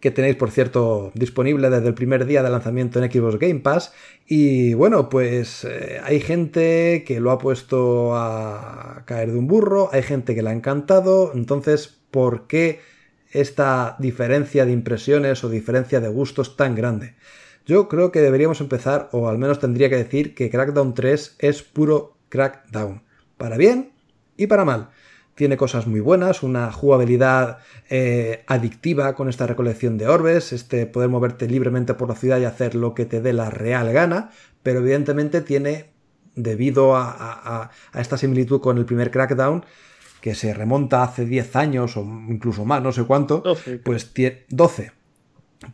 [0.00, 3.92] que tenéis por cierto disponible desde el primer día de lanzamiento en Xbox Game Pass.
[4.26, 9.88] Y bueno, pues eh, hay gente que lo ha puesto a caer de un burro,
[9.92, 12.80] hay gente que le ha encantado, entonces, ¿por qué
[13.30, 17.14] esta diferencia de impresiones o diferencia de gustos tan grande?
[17.66, 21.62] Yo creo que deberíamos empezar, o al menos tendría que decir, que Crackdown 3 es
[21.62, 23.02] puro Crackdown.
[23.36, 23.92] Para bien
[24.36, 24.90] y para mal.
[25.34, 27.58] Tiene cosas muy buenas, una jugabilidad
[27.90, 32.44] eh, adictiva con esta recolección de orbes, este poder moverte libremente por la ciudad y
[32.44, 34.30] hacer lo que te dé la real gana,
[34.62, 35.90] pero evidentemente tiene,
[36.36, 39.66] debido a, a- a- a esta similitud con el primer Crackdown,
[40.22, 44.44] que se remonta hace 10 años o incluso más, no sé cuánto, 12, pues tie-
[44.48, 44.92] 12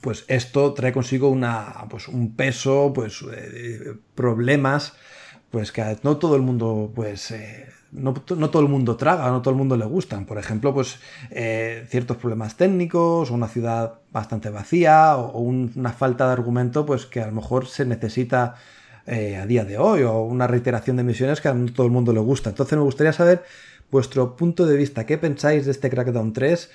[0.00, 4.94] pues esto trae consigo una, pues un peso, pues eh, problemas,
[5.50, 9.42] pues que no todo el mundo, pues eh, no, no todo el mundo traga, no
[9.42, 10.24] todo el mundo le gustan.
[10.26, 10.98] Por ejemplo, pues
[11.30, 16.32] eh, ciertos problemas técnicos, o una ciudad bastante vacía, o, o un- una falta de
[16.32, 18.56] argumento, pues que a lo mejor se necesita
[19.06, 22.12] a día de hoy, o una reiteración de misiones que a no todo el mundo
[22.12, 22.50] le gusta.
[22.50, 23.42] Entonces me gustaría saber
[23.90, 26.70] vuestro punto de vista, qué pensáis de este Crackdown 3,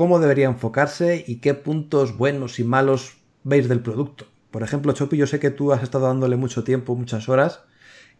[0.00, 4.24] cómo debería enfocarse y qué puntos buenos y malos veis del producto.
[4.50, 7.60] Por ejemplo, Chopi, yo sé que tú has estado dándole mucho tiempo, muchas horas,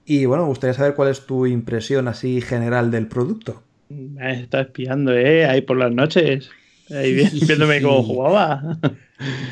[0.04, 3.62] y bueno, me gustaría saber cuál es tu impresión así general del producto.
[3.88, 5.46] Me está espiando, ¿eh?
[5.46, 6.50] Ahí por las noches.
[6.90, 8.76] Ahí vi- viéndome cómo jugaba.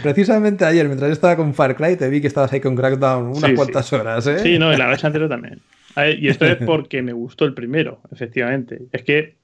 [0.02, 3.24] Precisamente ayer, mientras yo estaba con Far Cry, te vi que estabas ahí con Crackdown
[3.28, 3.56] unas Sí, sí.
[3.56, 4.38] cuantas horas, ¿eh?
[4.40, 5.60] Sí, no, y la vez anterior también.
[5.96, 8.82] Ver, y esto es porque me gustó el primero, efectivamente.
[8.92, 9.38] Es que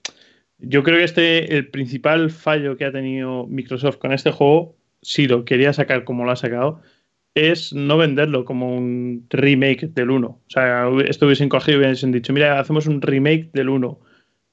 [0.59, 5.27] yo creo que este, el principal fallo que ha tenido Microsoft con este juego, si
[5.27, 6.81] lo quería sacar como lo ha sacado,
[7.35, 10.27] es no venderlo como un remake del 1.
[10.27, 13.99] O sea, esto hubiesen cogido y hubiesen dicho, mira, hacemos un remake del 1.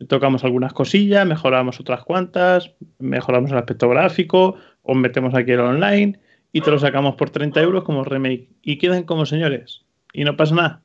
[0.08, 6.20] Tocamos algunas cosillas, mejoramos otras cuantas, mejoramos el aspecto gráfico, os metemos aquí el online
[6.52, 8.50] y te lo sacamos por 30 euros como remake.
[8.64, 9.86] Y quedan como señores.
[10.12, 10.82] Y no pasa nada.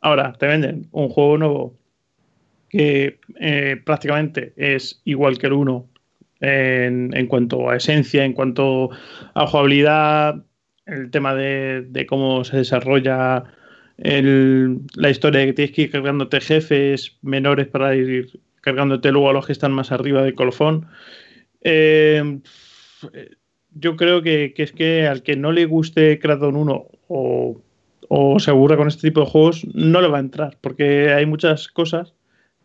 [0.00, 1.79] Ahora, te venden un juego nuevo
[2.70, 5.90] que eh, prácticamente es igual que el 1
[6.40, 8.90] en, cuanto a esencia, en cuanto
[9.34, 10.42] a jugabilidad,
[10.86, 13.44] el tema de, cómo se desarrolla
[13.98, 19.32] la historia de que tienes que ir cargándote jefes menores para ir cargándote luego a
[19.34, 20.86] los que están más arriba del colofón.
[21.62, 22.40] Eh,
[23.72, 27.62] yo creo que, es que al que no le guste Crackdown 1 o,
[28.08, 31.26] o, se aburra con este tipo de juegos, no le va a entrar, porque hay
[31.26, 32.14] muchas cosas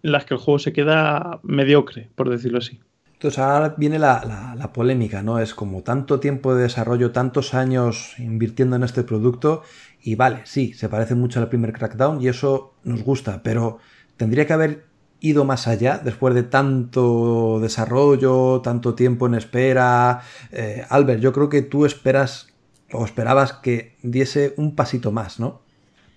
[0.06, 2.80] las que el juego se queda mediocre, por decirlo así.
[3.14, 5.40] Entonces ahora viene la, polémica, ¿no?
[5.40, 9.64] Es como tanto tiempo de desarrollo, tantos años invirtiendo en este producto
[10.04, 13.80] y vale, sí, se parece mucho al primer Crackdown y eso nos gusta, pero
[14.18, 14.86] tendría que haber
[15.22, 20.22] ido más allá después de tanto desarrollo, tanto tiempo en espera.
[20.52, 22.54] Eh, Albert, yo creo que tú esperas
[22.92, 25.65] o esperabas que diese un pasito más, ¿no?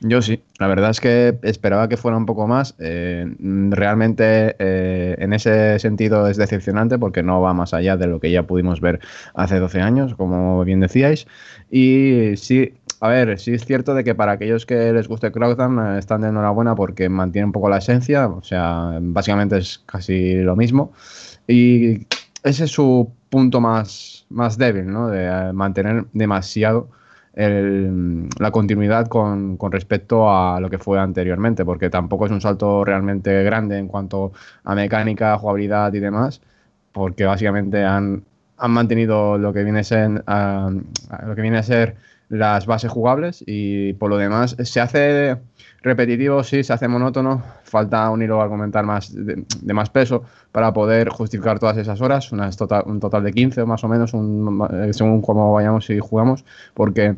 [0.01, 2.77] Yo sí, la verdad es que esperaba que fuera un poco más.
[2.79, 3.27] Eh,
[3.71, 8.31] realmente eh, en ese sentido es decepcionante porque no va más allá de lo que
[8.31, 9.01] ya pudimos ver
[9.35, 11.27] hace 12 años, como bien decíais.
[11.69, 15.97] Y sí, a ver, sí es cierto de que para aquellos que les guste Crackdown
[15.97, 20.35] eh, están de enhorabuena porque mantiene un poco la esencia, o sea, básicamente es casi
[20.35, 20.93] lo mismo.
[21.49, 22.07] Y
[22.45, 25.09] ese es su punto más, más débil, ¿no?
[25.09, 26.89] De mantener demasiado
[27.39, 33.45] la continuidad con, respecto a lo que fue anteriormente, porque tampoco es un salto realmente
[33.45, 34.33] grande en cuanto
[34.65, 36.41] a mecánica, jugabilidad y demás,
[36.93, 38.25] porque básicamente han,
[38.69, 41.95] mantenido lo que viene a ser, lo que viene a ser
[42.29, 45.37] las bases jugables y por lo demás se hace
[45.83, 51.09] repetitivo, sí, se hace monótono, falta un hilo argumental más de, más peso para poder
[51.09, 55.23] justificar todas esas horas, una, total, un total de 15 más o menos, un, según
[55.23, 57.17] cómo vayamos y jugamos, porque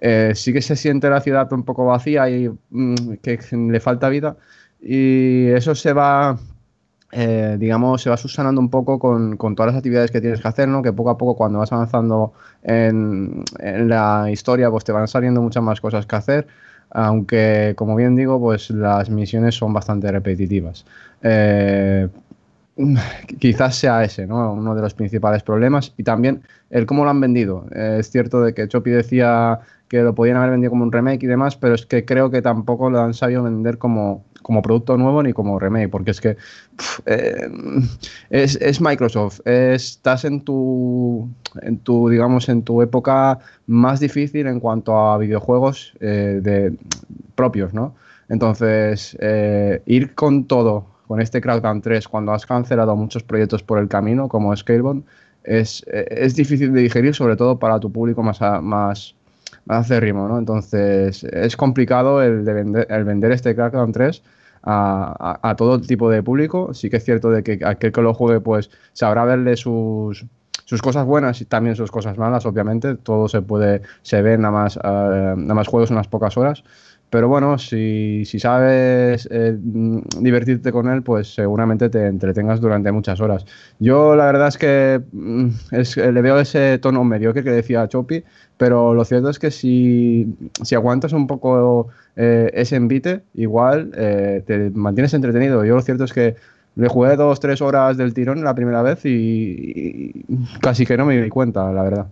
[0.00, 4.08] eh, sí que se siente la ciudad un poco vacía y mm, que le falta
[4.08, 4.36] vida
[4.80, 6.36] y eso se va
[7.16, 10.66] eh, digamos, se va subsanando un poco con, todas las actividades que tienes que hacer,
[10.66, 10.82] ¿no?
[10.82, 12.32] Que poco a poco cuando vas avanzando
[12.64, 16.48] en, en, la historia, pues te van saliendo muchas más cosas que hacer
[16.94, 20.86] aunque como bien digo, pues las misiones son bastante repetitivas.
[21.22, 22.08] Eh,
[23.38, 24.52] quizás sea ese, ¿no?
[24.52, 27.66] Uno de los principales problemas y también el cómo lo han vendido.
[27.72, 31.26] es cierto de que Chopi decía que lo podían haber vendido como un remake y
[31.26, 35.22] demás, pero es que creo que tampoco lo han sabido vender como, como producto nuevo
[35.22, 36.36] ni como remake, porque es que
[37.06, 37.48] eh,
[38.28, 41.28] es, Microsoft, estás en tu,
[41.62, 46.76] en tu, digamos, en tu época más difícil en cuanto a videojuegos eh, de,
[47.34, 47.94] propios, ¿no?
[48.28, 53.78] Entonces, eh, ir con todo, con este Crackdown 3, cuando has cancelado muchos proyectos por
[53.78, 55.04] el camino, como Scalebone,
[55.42, 59.14] es, es difícil de digerir, sobre todo para tu público más, más,
[59.66, 60.38] ritmo, ¿no?
[60.38, 64.22] Entonces, es complicado el, de vender, el vender este Crackdown 3
[64.62, 66.74] a, a, todo tipo de público.
[66.74, 70.24] Sí que es cierto de que aquel que lo juegue, pues sabrá verle sus,
[70.64, 72.94] sus cosas buenas y también sus cosas malas, obviamente.
[72.94, 74.80] Todo se puede, se ve nada más, uh,
[75.36, 76.64] nada más juegos unas pocas horas.
[77.14, 83.20] Pero bueno, si, si sabes eh, divertirte con él, pues seguramente te entretengas durante muchas
[83.20, 83.46] horas.
[83.78, 85.48] Yo la verdad es que mm,
[86.12, 88.24] le veo ese tono mediocre que decía Chopi,
[88.56, 90.26] pero lo cierto es que si,
[90.64, 95.64] si aguantas un poco eh, ese envite, igual eh, te mantienes entretenido.
[95.64, 96.34] Yo lo cierto es que
[96.74, 100.24] le jugué dos, tres horas del tirón la primera vez y
[100.60, 102.06] casi que no me di cuenta, la verdad.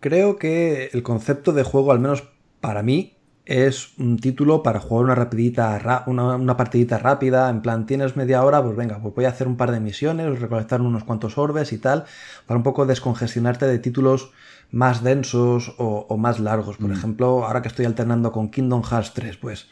[0.00, 2.26] Creo que el concepto de juego, al menos
[2.62, 3.15] para mí,
[3.46, 8.62] es un título para jugar una rapidita, una, partidita rápida, en plan, tienes media hora,
[8.62, 11.78] pues venga, pues voy a hacer un par de misiones, recolectar unos cuantos orbes y
[11.78, 12.04] tal,
[12.46, 14.32] para un poco descongestionarte de títulos
[14.72, 16.76] más densos o, más largos.
[16.76, 16.92] Por mm.
[16.92, 19.68] ejemplo, ahora que estoy alternando con Kingdom Hearts 3, pues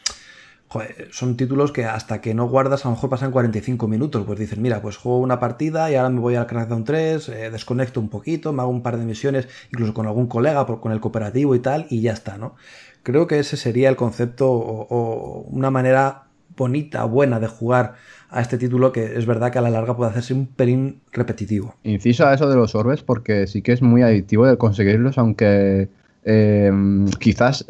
[1.11, 4.25] son títulos que hasta que no guardas a lo mejor pasan 45 minutos.
[4.25, 7.49] Pues dices, mira, pues juego una partida y ahora me voy al Crackdown 3, eh,
[7.51, 10.99] desconecto un poquito, me hago un par de misiones, incluso con algún colega, con el
[10.99, 12.55] cooperativo y tal, y ya está, ¿no?
[13.05, 16.23] Creo que ese sería el concepto o, una manera
[16.57, 17.93] bonita, buena de jugar
[18.31, 21.75] a este título que es verdad que a la larga puede hacerse un pelín repetitivo.
[21.83, 25.87] Inciso a eso de los orbes porque sí que es muy adictivo de conseguirlos, aunque
[26.23, 27.67] em, quizás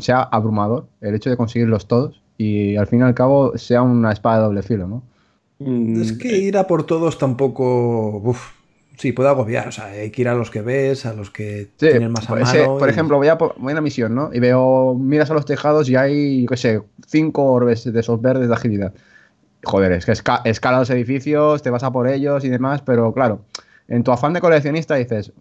[0.00, 4.12] sea abrumador el hecho de conseguirlos todos y al fin y al cabo sea una
[4.12, 5.02] espada de doble filo, ¿no?
[6.02, 8.36] Es que ir a por todos tampoco...
[8.96, 9.68] Sí, puede agobiar.
[9.68, 12.34] O sea, hay que ir a los que ves, a los que tienen más a
[12.34, 14.30] pues, por ejemplo, voy a, voy a una misión, ¿no?
[14.32, 18.48] Y veo, miras a los tejados y hay, qué sé, cinco orbes de esos verdes
[18.48, 18.94] de agilidad.
[19.64, 23.40] Joder, es que escala los edificios, te vas a por ellos y demás, pero claro,
[23.88, 25.32] en tu afán de coleccionista dices,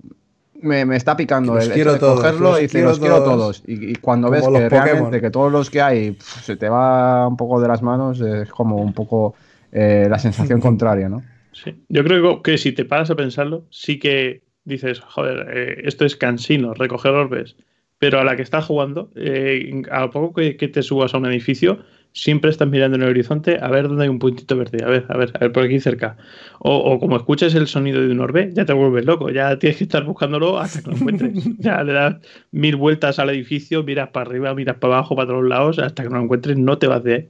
[0.62, 3.64] me, me está picando el quiero todos, cogerlo y dices, los quiero todos.
[3.68, 7.62] Y, cuando ves que realmente que todos los que hay se te va un poco
[7.62, 9.36] de las manos, es como un poco
[9.72, 11.24] eh, la sensación contraria, ¿no?
[11.56, 11.74] Sí.
[11.88, 16.16] Yo creo que si te paras a pensarlo, sí que dices, joder, eh, esto es
[16.16, 17.56] cansino, recoger orbes.
[17.98, 21.80] Pero a la que estás jugando, eh, a poco que, te subas a un edificio,
[22.12, 25.06] siempre estás mirando en el horizonte a ver dónde hay un puntito verde, a ver,
[25.08, 26.18] a ver, a ver por aquí cerca.
[26.60, 29.86] O, como escuches el sonido de un orbe, ya te vuelves loco, ya tienes que
[29.86, 31.34] estar buscándolo hasta que lo encuentres.
[31.60, 32.18] ya le das
[32.52, 36.10] mil vueltas al edificio, miras para arriba, miras para abajo, para todos lados, hasta que
[36.10, 37.30] no lo encuentres no te vas de ahí.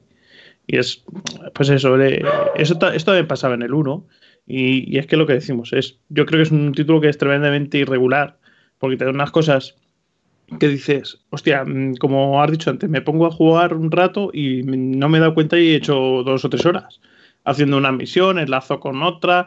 [0.68, 1.04] Y es,
[1.54, 2.24] pues eso, eso
[2.56, 4.08] esto también pasaba en el 1.
[4.48, 7.18] Y, es que lo que decimos es, yo creo que es un título que es
[7.18, 8.38] tremendamente irregular,
[8.78, 9.76] porque te da unas cosas
[10.60, 14.62] que dices, hostia, mm, como has dicho antes, me pongo a jugar un rato y
[14.64, 17.00] no me he dado cuenta y he hecho dos o tres horas
[17.46, 19.46] haciendo una misión, enlazo con otra,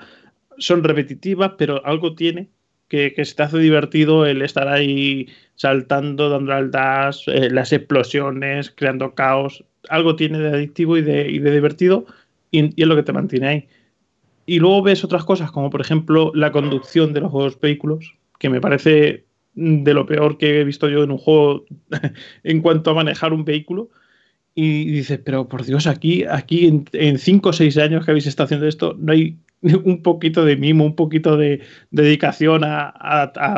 [0.57, 2.49] son repetitivas, pero algo tiene
[2.89, 8.71] que, se te hace divertido el estar ahí saltando, dando al dash, eh, las explosiones,
[8.75, 12.07] creando caos, algo tiene de adictivo y de, divertido
[12.51, 13.69] y, es lo que te mantiene ahí.
[14.47, 18.61] Y luego ves otras cosas, como por ejemplo la conducción de los vehículos, que me
[18.61, 19.25] parece
[19.55, 21.65] de lo peor que he visto yo en un juego
[22.45, 23.91] en cuanto a manejar un vehículo.
[24.55, 28.47] Y dices, pero por Dios, aquí, aquí en 5 o 6 años que habéis estado
[28.47, 29.37] haciendo esto, no hay
[29.85, 32.89] un poquito de mimo, un poquito de, dedicación a,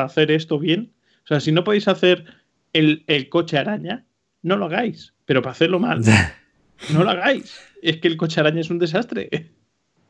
[0.04, 0.92] hacer esto bien.
[1.24, 2.24] O sea, si no podéis hacer
[2.72, 4.06] el, coche araña,
[4.42, 5.14] no lo hagáis.
[5.26, 6.02] Pero para hacerlo mal,
[6.92, 7.58] no lo hagáis.
[7.82, 9.50] Es que el coche araña es un desastre.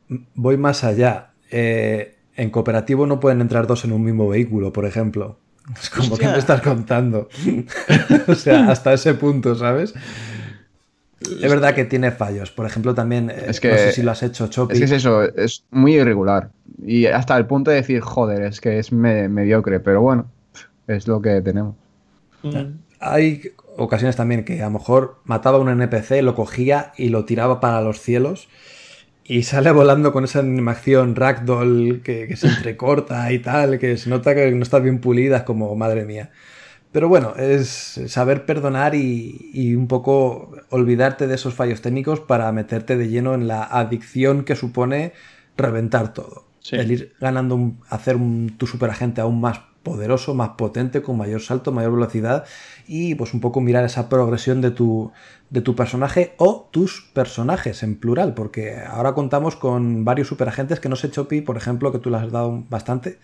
[0.35, 1.33] Voy más allá.
[1.51, 5.39] Eh, en cooperativo no pueden entrar dos en un mismo vehículo, por ejemplo.
[5.79, 7.29] Es como que me estás contando.
[8.27, 9.93] o sea, hasta ese punto, ¿sabes?
[11.21, 12.51] Es verdad que tiene fallos.
[12.51, 14.73] Por ejemplo, también, eh, es que, no sé si lo has hecho, Chopi.
[14.73, 16.49] Es que es eso, es muy irregular.
[16.83, 19.79] Y hasta el punto de decir, joder, es que es mediocre.
[19.79, 20.31] Pero bueno,
[20.87, 21.75] es lo que tenemos.
[22.43, 22.79] Mm.
[22.99, 27.25] Hay ocasiones también que a lo mejor mataba a un NPC, lo cogía y lo
[27.25, 28.47] tiraba para los cielos
[29.23, 34.35] y sale volando con esa animación ragdoll que, se entrecorta y tal, que se nota
[34.35, 36.31] que no está bien pulida, como madre mía.
[36.91, 42.97] Pero bueno, es saber perdonar y, un poco olvidarte de esos fallos técnicos para meterte
[42.97, 45.13] de lleno en la adicción que supone
[45.55, 46.45] reventar todo.
[46.71, 51.71] El ir ganando, hacer un, tu superagente aún más poderoso, más potente, con mayor salto,
[51.71, 52.45] mayor velocidad
[52.87, 55.11] y pues un poco mirar esa progresión de tu,
[55.49, 60.89] de tu personaje o tus personajes en plural, porque ahora contamos con varios superagentes que
[60.89, 63.19] no sé, Chopi, por ejemplo, que tú le has dado bastante,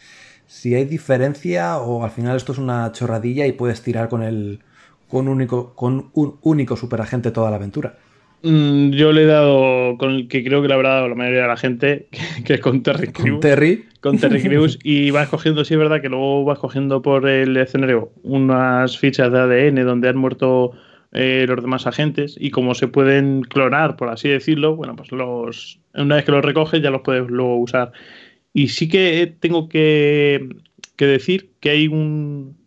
[0.48, 4.60] si hay diferencia o al final esto es una chorradilla y puedes tirar con el
[5.08, 7.98] con, único, con un único superagente toda la aventura.
[8.44, 11.42] Mm, yo le he dado con el que creo que le habrá dado la mayoría
[11.44, 12.08] de la gente,
[12.46, 13.32] que, es con Terry Crews.
[13.32, 13.86] Con Terry.
[14.00, 14.80] Con Terry Crews.
[14.84, 19.32] y vas cogiendo, sí es verdad que luego vas cogiendo por el escenario unas fichas
[19.32, 20.72] de ADN donde han muerto
[21.14, 25.80] eh, los demás agentes y como se pueden clonar, por así decirlo, bueno, pues los
[25.96, 27.92] una vez que los recoges ya los puedes luego usar.
[28.58, 30.50] Y sí que tengo que,
[30.98, 32.58] decir que hay un,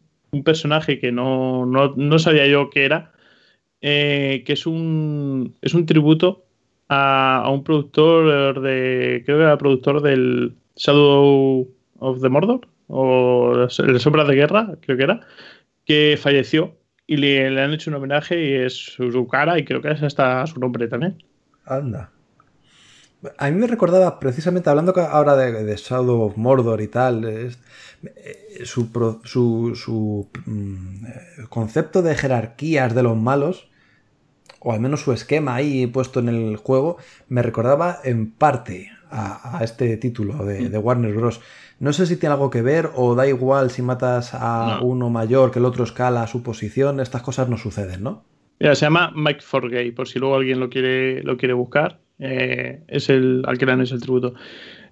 [0.45, 3.11] personaje que no, no sabía yo que era,
[3.81, 6.45] eh, que es un, es un tributo
[6.89, 11.69] a, un productor de, creo que era productor del Shadow
[11.99, 15.27] of the Mordor, o El Sombra de Guerra, creo que era,
[15.87, 16.77] que falleció
[17.09, 20.47] y le, han hecho un homenaje y es su, cara y creo que es hasta
[20.47, 21.21] su nombre también.
[21.65, 22.13] Anda.
[23.37, 27.51] A mí me recordaba, precisamente hablando ahora de, Shadow of Mordor y tal, eh,
[28.65, 28.89] su,
[29.25, 33.71] su, su mm, concepto de jerarquías de los malos
[34.61, 36.99] o al menos su esquema ahí puesto en el juego,
[37.29, 41.41] me recordaba en parte a, este título de, Warner Bros.
[41.81, 45.51] No sé si tiene algo que ver o da igual si matas a uno mayor
[45.51, 48.23] que el otro escala su posición, estas cosas no suceden, ¿no?
[48.61, 51.99] Mira, se llama Mike Forgay, por si luego alguien lo quiere, lo quiere buscar.
[52.21, 54.35] Eh, es el al que le hecho el tributo.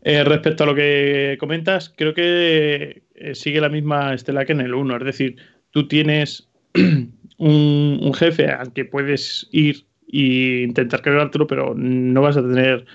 [0.03, 4.62] Eh, respecto a lo que comentas, creo que eh, sigue la misma estela que en
[4.62, 4.97] el 1.
[4.97, 5.37] Es decir,
[5.70, 6.49] tú tienes
[7.39, 12.87] un, jefe al que puedes ir e intentar cargártelo, pero no vas a tener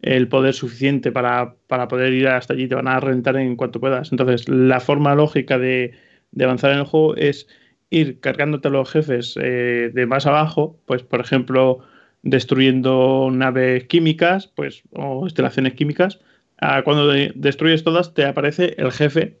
[0.00, 1.54] el poder suficiente para,
[1.88, 4.10] poder ir hasta allí, te van a rentar en cuanto puedas.
[4.10, 5.92] Entonces, la forma lógica de,
[6.40, 7.46] avanzar en el juego es
[7.90, 11.84] ir cargándote los jefes de más abajo, pues por ejemplo,
[12.22, 16.20] destruyendo naves químicas, pues, o instalaciones químicas.
[16.58, 19.40] Ah, cuando destruyes todas, te aparece el jefe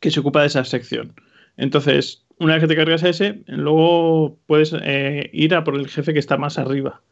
[0.00, 1.14] que se ocupa de esa sección.
[1.56, 5.88] Entonces, una vez que te cargas a ese, luego puedes eh, ir a por el
[5.88, 7.02] jefe que está más arriba.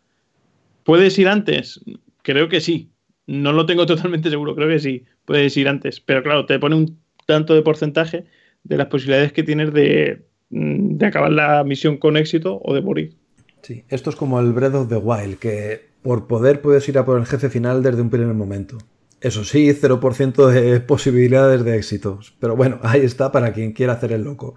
[0.83, 1.81] ¿Puedes ir antes?
[2.23, 2.91] Creo que sí.
[3.27, 5.05] No lo tengo totalmente seguro, creo que sí.
[5.25, 6.01] Puedes ir antes.
[6.01, 8.25] Pero claro, te pone un tanto de porcentaje
[8.65, 12.83] de las posibilidades que tienes de, mm, de acabar la misión con éxito o de
[12.83, 13.17] morir.
[13.65, 17.05] Sí, esto es como el Breath of the Wild, que por poder puedes ir a
[17.07, 18.77] por el jefe final desde un primer momento.
[19.23, 22.21] Eso sí, 0% de posibilidades de éxito.
[22.39, 24.57] Pero bueno, ahí está para quien quiera hacer el loco.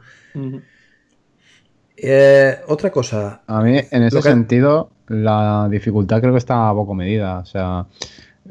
[1.96, 3.44] Eh, otra cosa.
[3.48, 7.40] A mí, en ese sentido, la dificultad creo que está a poco medida.
[7.40, 7.86] O sea,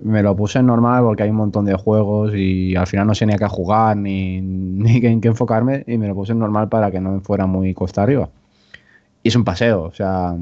[0.02, 3.14] me lo puse en normal porque hay un montón de juegos y al final no
[3.14, 6.38] sé ni a qué jugar ni, ni en qué enfocarme y me lo puse en
[6.38, 8.30] normal para que no me fuera muy costa arriba.
[9.26, 10.36] Y es un paseo, o sea,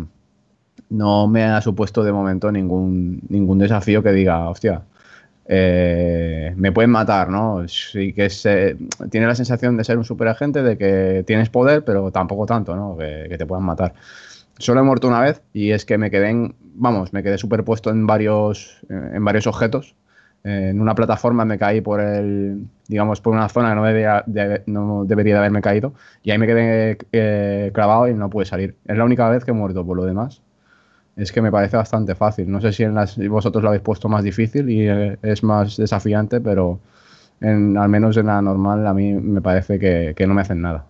[0.91, 4.83] no me ha supuesto de momento ningún, ningún desafío que diga, hostia,
[5.47, 7.67] eh, me pueden matar, ¿no?
[7.67, 8.77] Sí que se,
[9.11, 12.95] tiene la sensación de ser un superagente, de que tienes poder, pero tampoco tanto, ¿no?
[12.99, 13.95] Que, que te puedan matar.
[14.59, 17.89] Solo he muerto una vez y es que me quedé, en, vamos, me quedé superpuesto
[17.89, 19.95] en varios, en varios objetos.
[20.45, 24.63] En una plataforma me caí por el, digamos, por una zona que no debería de,
[24.67, 28.77] no debería de haberme caído y ahí me quedé eh, clavado y no pude salir.
[28.85, 30.43] Es la única vez que he muerto por lo demás.
[31.17, 32.51] Es que me parece bastante fácil.
[32.51, 35.79] No sé si en las, vosotros lo habéis puesto más difícil y eh, es más
[35.79, 36.79] desafiante, pero
[37.41, 40.85] al menos en la normal a mí me parece que, que no me hacen nada.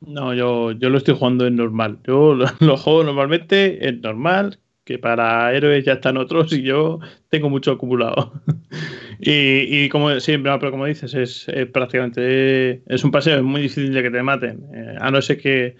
[0.00, 1.98] No, yo, yo lo estoy jugando en normal.
[2.04, 6.98] Yo lo, lo, juego normalmente en normal, que para héroes ya están otros y yo
[7.28, 8.32] tengo mucho acumulado.
[9.20, 13.60] y, y, como siempre, pero como dices, es, es, prácticamente es un paseo, es muy
[13.60, 14.64] difícil de que te maten.
[14.72, 15.76] Eh, a no ser que,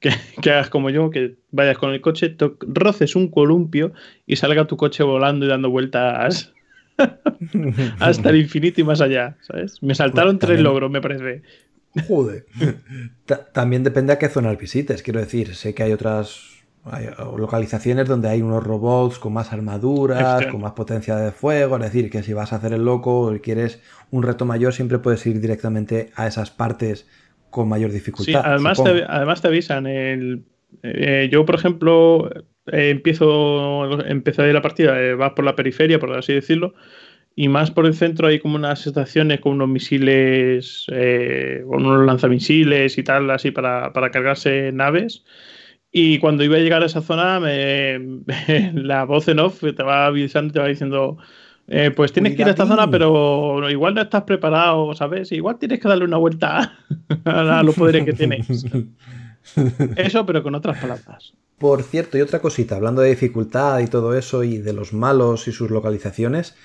[0.00, 0.10] que,
[0.42, 3.94] que, hagas como yo, que vayas con el coche, roces un columpio
[4.26, 6.52] y salga tu coche volando y dando vueltas.
[8.00, 9.82] hasta el infinito y más allá, ¿sabes?
[9.82, 11.40] Me saltaron tres logros, me parece.
[12.06, 12.44] Joder.
[13.54, 15.02] También depende a qué zonas visites.
[15.02, 16.51] Quiero decir, sé que hay otras
[16.84, 17.06] hay
[17.36, 21.76] localizaciones donde hay unos robots con más armaduras, con más potencia de fuego.
[21.76, 23.80] Es decir, que si vas a hacer el loco y quieres
[24.10, 27.08] un reto mayor, siempre puedes ir directamente a esas partes
[27.50, 28.40] con mayor dificultad.
[28.40, 29.86] Sí, además, te, además te avisan.
[29.86, 30.44] El,
[30.82, 32.30] eh, yo, por ejemplo,
[32.66, 36.74] eh, empiezo, empiezo ahí la partida, eh, vas por la periferia, por así decirlo,
[37.34, 42.06] y más por el centro hay como unas estaciones con unos misiles, eh, con unos
[42.06, 45.24] lanzamisiles y tal, así para, para, cargarse naves.
[45.92, 49.82] Y cuando iba a llegar a esa zona, me, me, la voz en off te
[49.82, 51.18] va avisando, te va diciendo,
[51.68, 55.30] eh, pues tienes que ir a esta zona, pero igual no estás preparado, ¿sabes?
[55.32, 56.78] Igual tienes que darle una vuelta
[57.24, 58.46] a los poderes que tienes.
[59.96, 61.34] Eso, pero con otras palabras.
[61.58, 65.46] Por cierto, y otra cosita, hablando de dificultad y todo eso, y de los malos
[65.46, 66.56] y sus localizaciones,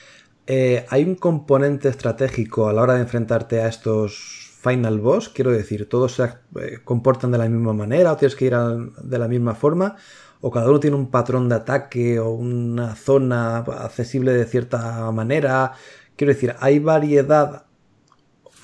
[0.48, 5.30] eh, ¿Hay un componente estratégico a la hora de enfrentarte a estos final boss?
[5.30, 9.20] Quiero decir, ¿todos se eh, comportan de la misma manera o tienes que ir de
[9.20, 9.96] la misma forma?
[10.42, 15.74] ¿O cada uno tiene un patrón de ataque o una zona accesible de cierta manera?
[16.16, 17.64] Quiero decir, ¿hay variedad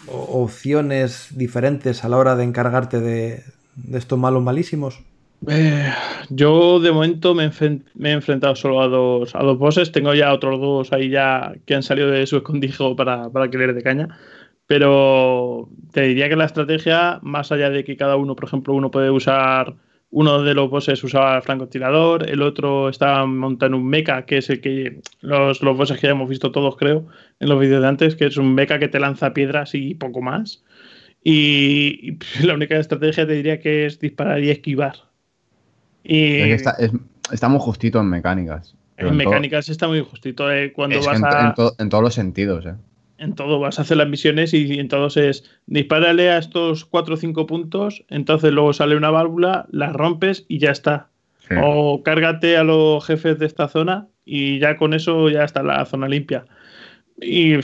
[0.08, 3.44] o opciones diferentes a la hora de encargarte de,
[3.94, 5.02] estos malos malísimos?
[5.48, 5.92] Eh,
[6.30, 7.52] yo de momento me,
[7.96, 9.92] me, he enfrentado solo a dos, a dos bosses.
[9.92, 13.58] Tengo ya otros dos ahí ya que han salido de su escondrijo para, para que
[13.58, 14.18] de caña.
[14.68, 18.92] Pero te diría que la estrategia, más allá de que cada uno, por ejemplo, uno
[18.92, 19.76] puede usar,
[20.10, 24.50] uno de los bosses usaba el francotirador, el otro estaba montando un mecha, que es
[24.50, 27.08] el que los, los bosses que ya hemos visto todos, creo,
[27.40, 30.22] en los vídeos de antes, que es un mecha que te lanza piedras y poco
[30.22, 30.64] más.
[31.24, 34.96] Y, y la única estrategia te diría que es disparar y esquivar
[36.04, 36.92] y es que está, es,
[37.32, 38.76] está, muy justito en mecánicas.
[38.98, 40.52] En, en mecánicas todo, está muy justito.
[40.52, 42.66] Eh, cuando vas en, a, en, to, en, todos los sentidos.
[42.66, 42.76] Eh.
[43.24, 47.14] En todo vas a hacer las misiones y en todos es dispárale a estos 4
[47.14, 51.08] o 5 puntos, entonces luego sale una válvula, la rompes y ya está.
[51.48, 51.56] Sí.
[51.64, 55.86] O cárgate a los jefes de esta zona y ya con eso ya está la
[55.86, 56.46] zona limpia.
[57.22, 57.56] Y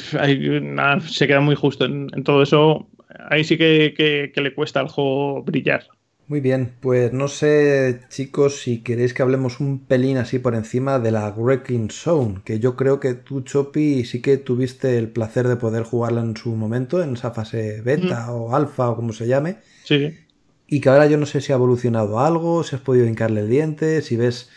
[0.62, 2.88] nada, se queda muy justo en, en todo eso.
[3.30, 5.88] Ahí sí que, que, que le cuesta al juego brillar.
[6.30, 11.00] Muy bien, pues no sé chicos si queréis que hablemos un pelín así por encima
[11.00, 15.48] de la Wrecking Zone, que yo creo que tú Chopi sí que tuviste el placer
[15.48, 18.30] de poder jugarla en su momento, en esa fase beta mm.
[18.30, 19.58] o alfa o como se llame.
[19.84, 20.20] Sí.
[20.68, 23.50] Y que ahora yo no sé si ha evolucionado algo, si has podido hincarle el
[23.50, 24.50] diente, si ves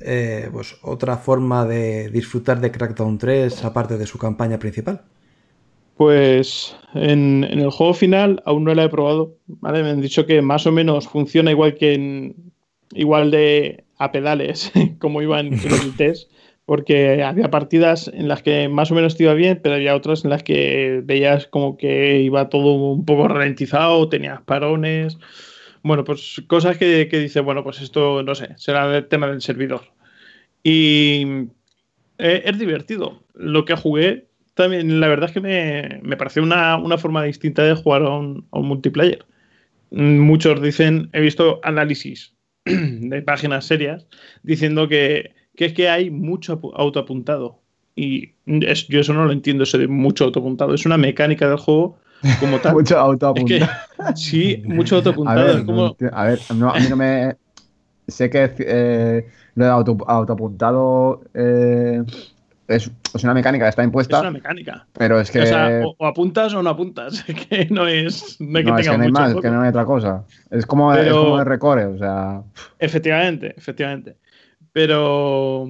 [0.00, 5.02] eh, pues otra forma de disfrutar de Crackdown 3 aparte de su campaña principal.
[5.98, 9.36] Pues en, en, el juego final aún no la he probado.
[9.48, 9.82] ¿vale?
[9.82, 12.52] Me han dicho que más o menos funciona igual que en,
[12.92, 14.70] igual de a pedales,
[15.00, 16.30] como iba en, en el test,
[16.66, 20.22] porque había partidas en las que más o menos te iba bien, pero había otras
[20.22, 25.18] en las que veías como que iba todo un poco ralentizado, tenías parones.
[25.82, 29.42] Bueno, pues cosas que, que dice, bueno, pues esto no sé, será el tema del
[29.42, 29.82] servidor.
[30.62, 31.48] Y
[32.18, 33.24] eh, es divertido.
[33.34, 34.27] Lo que jugué
[34.58, 38.10] también, la verdad es que me, me pareció una, una, forma distinta de jugar a
[38.10, 39.24] un, a un, multiplayer.
[39.90, 42.34] Muchos dicen, he visto análisis
[42.64, 44.06] de páginas serias
[44.42, 47.60] diciendo que, que es que hay mucho autoapuntado.
[47.94, 50.74] Y es, yo eso no lo entiendo, eso de mucho autoapuntado.
[50.74, 51.98] Es una mecánica del juego
[52.40, 52.74] como tal.
[52.74, 53.64] mucho autoapuntado.
[53.64, 55.40] Es que, sí, mucho autoapuntado.
[55.40, 55.96] A ver, como...
[56.12, 57.36] a, ver no, a mí no me
[58.08, 62.02] sé que eh, lo de auto, autoapuntado eh,
[62.68, 64.16] es, es una mecánica que está impuesta.
[64.16, 64.86] Es una mecánica.
[64.92, 65.40] Pero es que.
[65.40, 67.24] O sea, o, o apuntas o no apuntas.
[67.48, 68.38] que no es.
[68.40, 70.24] No, es que no, es que no hay mucho más, que no hay otra cosa.
[70.50, 72.42] Es como, es Pero- como el recore, o sea.
[72.78, 74.16] Efectivamente, efectivamente.
[74.72, 75.66] Pero,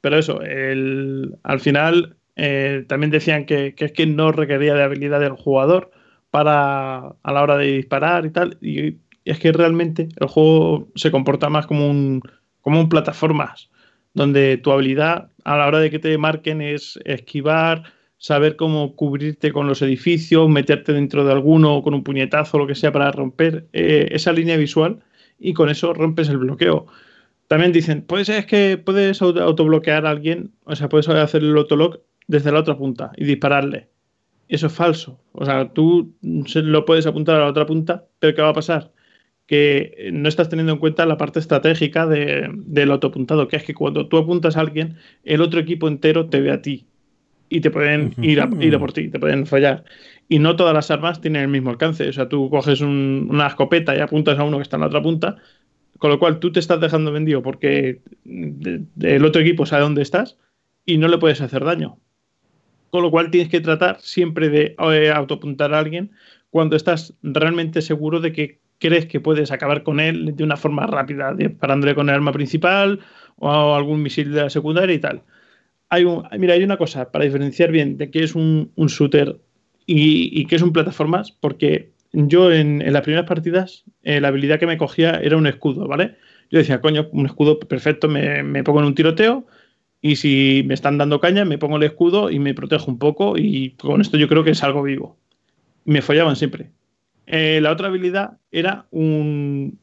[0.00, 4.82] pero eso, el, al final eh, también decían que, que es que no requería de
[4.84, 5.90] habilidad del jugador
[6.30, 8.56] para a la hora de disparar y tal.
[8.60, 12.22] Y, y es que realmente el juego se comporta más como un,
[12.60, 13.68] como un plataformas,
[14.14, 17.84] donde tu habilidad a la hora de que te marquen es esquivar,
[18.18, 22.74] saber cómo cubrirte con los edificios, meterte dentro de alguno con un puñetazo, lo que
[22.74, 25.00] sea, para romper eh, esa línea visual
[25.38, 26.86] y con eso rompes el bloqueo.
[27.48, 31.56] También dicen, pues es que puedes auto- autobloquear a alguien, o sea, puedes hacer el
[31.56, 33.88] autolock desde la otra punta y dispararle.
[34.48, 35.20] Eso es falso.
[35.32, 38.92] O sea, tú lo puedes apuntar a la otra punta, pero ¿qué va a pasar?
[39.46, 43.64] Que eh, no estás teniendo en cuenta la parte estratégica de- del autoapuntado, que es
[43.64, 46.86] que cuando tú apuntas a alguien, el otro equipo entero te ve a ti
[47.48, 49.84] y te pueden ir a, ir a por ti, te pueden fallar.
[50.28, 52.08] Y no todas las armas tienen el mismo alcance.
[52.08, 54.88] O sea, tú coges un- una escopeta y apuntas a uno que está en la
[54.88, 55.36] otra punta,
[55.98, 59.82] con lo cual tú te estás dejando vendido porque de- de- el otro equipo sabe
[59.82, 60.36] dónde estás
[60.84, 61.98] y no le puedes hacer daño.
[62.90, 66.10] Con lo cual tienes que tratar siempre de eh, autoapuntar a alguien
[66.50, 70.86] cuando estás realmente seguro de que crees que puedes acabar con él de una forma
[70.86, 73.00] rápida, disparándole con el arma principal
[73.38, 75.22] o algún misil de la secundaria y tal.
[75.88, 76.04] Hay
[76.38, 79.36] mira, hay una cosa para diferenciar bien de qué es un, un shooter
[79.86, 84.28] y, y qué es un plataformas, porque yo en, en las primeras partidas eh, la
[84.28, 86.16] habilidad que me cogía era un escudo, ¿vale?
[86.50, 89.46] Yo decía, coño, un escudo perfecto, me, me pongo en un tiroteo
[90.00, 93.36] y si me están dando caña, me pongo el escudo y me protejo un poco
[93.36, 95.16] y con esto yo creo que salgo vivo.
[95.84, 96.70] Me follaban siempre.
[97.26, 99.78] Eh, la otra habilidad era un,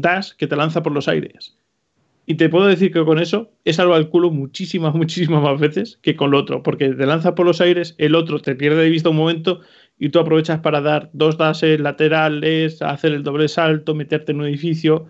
[0.00, 1.56] dash que te lanza por los aires.
[2.26, 5.98] Y te puedo decir que con eso he salvado el culo muchísimas, muchísimas más veces
[6.02, 8.90] que con lo otro, porque te lanza por los aires, el otro te pierde de
[8.90, 9.60] vista un momento
[9.98, 14.46] y tú aprovechas para dar dos dashes laterales, hacer el doble salto, meterte en un
[14.46, 15.06] edificio,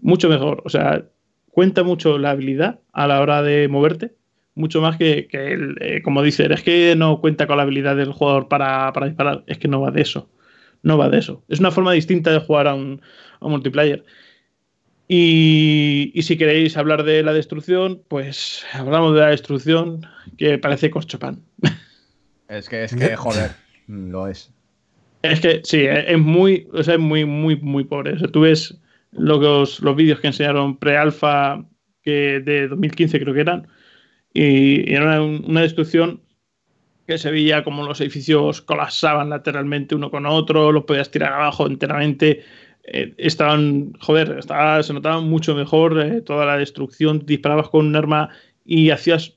[0.00, 0.62] mucho mejor.
[0.64, 1.04] O sea,
[1.50, 4.14] cuenta mucho la habilidad a la hora de moverte,
[4.54, 8.12] mucho más que, el, eh, como dice, es que no cuenta con la habilidad del
[8.12, 10.28] jugador para disparar, es que no va de eso.
[10.82, 11.44] No va de eso.
[11.48, 13.00] Es una forma distinta de jugar a un,
[13.40, 14.04] a un multiplayer.
[15.08, 20.06] Y, y si queréis hablar de la destrucción, pues hablamos de la destrucción
[20.38, 21.42] que parece corchopan.
[22.48, 23.52] Es que, es que, joder,
[23.86, 24.52] lo es.
[25.22, 28.12] Es que sí, es es muy, o sea, es muy, muy, muy pobre.
[28.12, 28.78] O sea, tú ves
[29.12, 31.64] los, los vídeos que enseñaron pre-alfa
[32.04, 33.68] de 2015 creo que eran,
[34.34, 36.20] y, y era una, una destrucción
[37.12, 41.66] que se veía como los edificios colapsaban lateralmente uno con otro, los podías tirar abajo
[41.66, 42.42] enteramente.
[42.84, 47.24] eh, estaban, joder, estaba, se notaba mucho mejor eh, toda la destrucción.
[47.26, 48.30] Disparabas con un arma
[48.64, 49.34] y hacías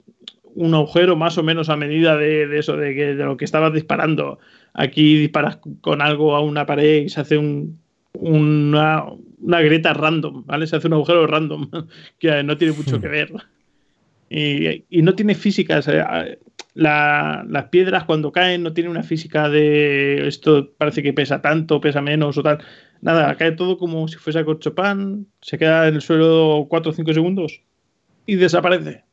[0.55, 3.45] un agujero más o menos a medida de, de eso, de, que, de lo que
[3.45, 4.39] estabas disparando.
[4.73, 7.79] Aquí disparas con algo a una pared y se hace un,
[8.13, 9.03] una,
[9.39, 10.65] una grieta random, ¿vale?
[10.65, 11.69] Se hace un agujero random
[12.19, 13.31] que no tiene mucho que ver.
[14.29, 15.77] Y, y no tiene física.
[15.77, 16.25] o sea,
[16.73, 21.79] la- las piedras cuando caen no tienen una física de esto parece que pesa tanto,
[21.79, 22.59] pesa menos o tal.
[23.01, 27.13] Nada, cae todo como si fuese corchopan, se queda en el suelo 4 o 5
[27.13, 27.61] segundos
[28.25, 29.03] y desaparece.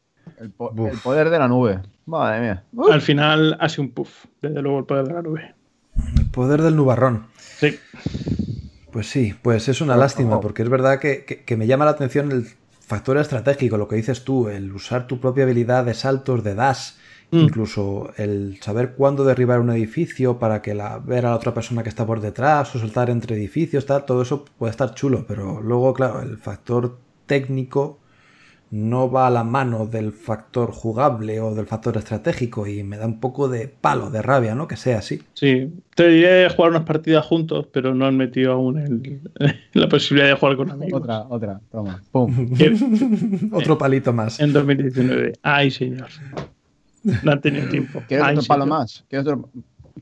[0.40, 0.92] El, po- Buf.
[0.92, 1.80] el poder de la nube.
[2.06, 2.64] Madre mía.
[2.90, 5.54] Al final hace un puff, desde luego el poder de la nube.
[6.18, 7.26] El poder del nubarrón.
[7.36, 7.78] Sí,
[8.90, 11.92] Pues sí, pues es una lástima, porque es verdad que, que- que me llama la
[11.92, 12.46] atención el
[12.92, 16.90] factor estratégico, lo que dices tú, el usar tu propia habilidad de saltos, de dash,
[17.32, 17.38] Mm.
[17.38, 21.82] incluso el saber cuándo derribar un edificio para que la, ver a la otra persona
[21.82, 25.62] que está por detrás o saltar entre edificios, tal, todo eso puede estar chulo, pero
[25.62, 27.98] luego, claro, el factor técnico
[28.74, 33.04] no va a la mano del factor jugable o del factor estratégico y me da
[33.06, 34.66] un poco de palo, de rabia, ¿no?
[34.66, 35.20] Que sea así.
[35.34, 35.70] sí.
[35.94, 39.20] Te diré jugar unas partidas juntos, pero no han metido aún el-
[39.74, 41.02] la posibilidad de jugar con amigos.
[41.02, 41.60] otra, otra.
[41.70, 42.02] Toma.
[42.10, 42.34] Pum.
[43.52, 44.40] Otro palito más.
[44.40, 45.34] En 2019.
[45.42, 46.08] Ay, señor.
[47.22, 48.02] No han tenido tiempo.
[48.08, 48.78] ¿Quieres Ay, otro palo señor.
[48.78, 49.04] más?
[49.10, 49.50] ¿Quieres otro,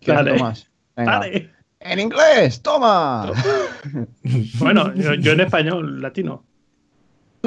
[0.00, 0.30] ¿quieres Dale.
[0.32, 0.70] otro más?
[0.96, 1.12] Venga.
[1.12, 1.50] Dale.
[1.80, 2.60] ¡En inglés!
[2.62, 3.32] ¡Toma!
[4.58, 6.44] Bueno, yo, yo en español, latino.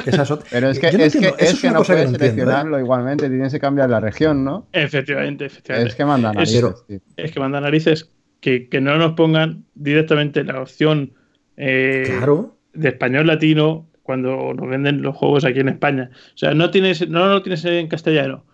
[0.06, 2.10] Esa es otra- Pero es que, no es que, es es que no puedes no
[2.10, 2.18] entiendo, ¿eh?
[2.18, 4.66] seleccionarlo igualmente, tienes que cambiar la región, ¿no?
[4.72, 5.90] Efectivamente, efectivamente.
[5.90, 6.84] Es que manda Es- narices.
[7.16, 11.12] Es que manda narices que, que no nos pongan directamente la opción
[11.56, 12.56] eh, Claro.
[12.72, 16.10] de español latino cuando nos venden los juegos aquí en España.
[16.12, 18.44] O sea, no tienes, no lo tienes en castellano.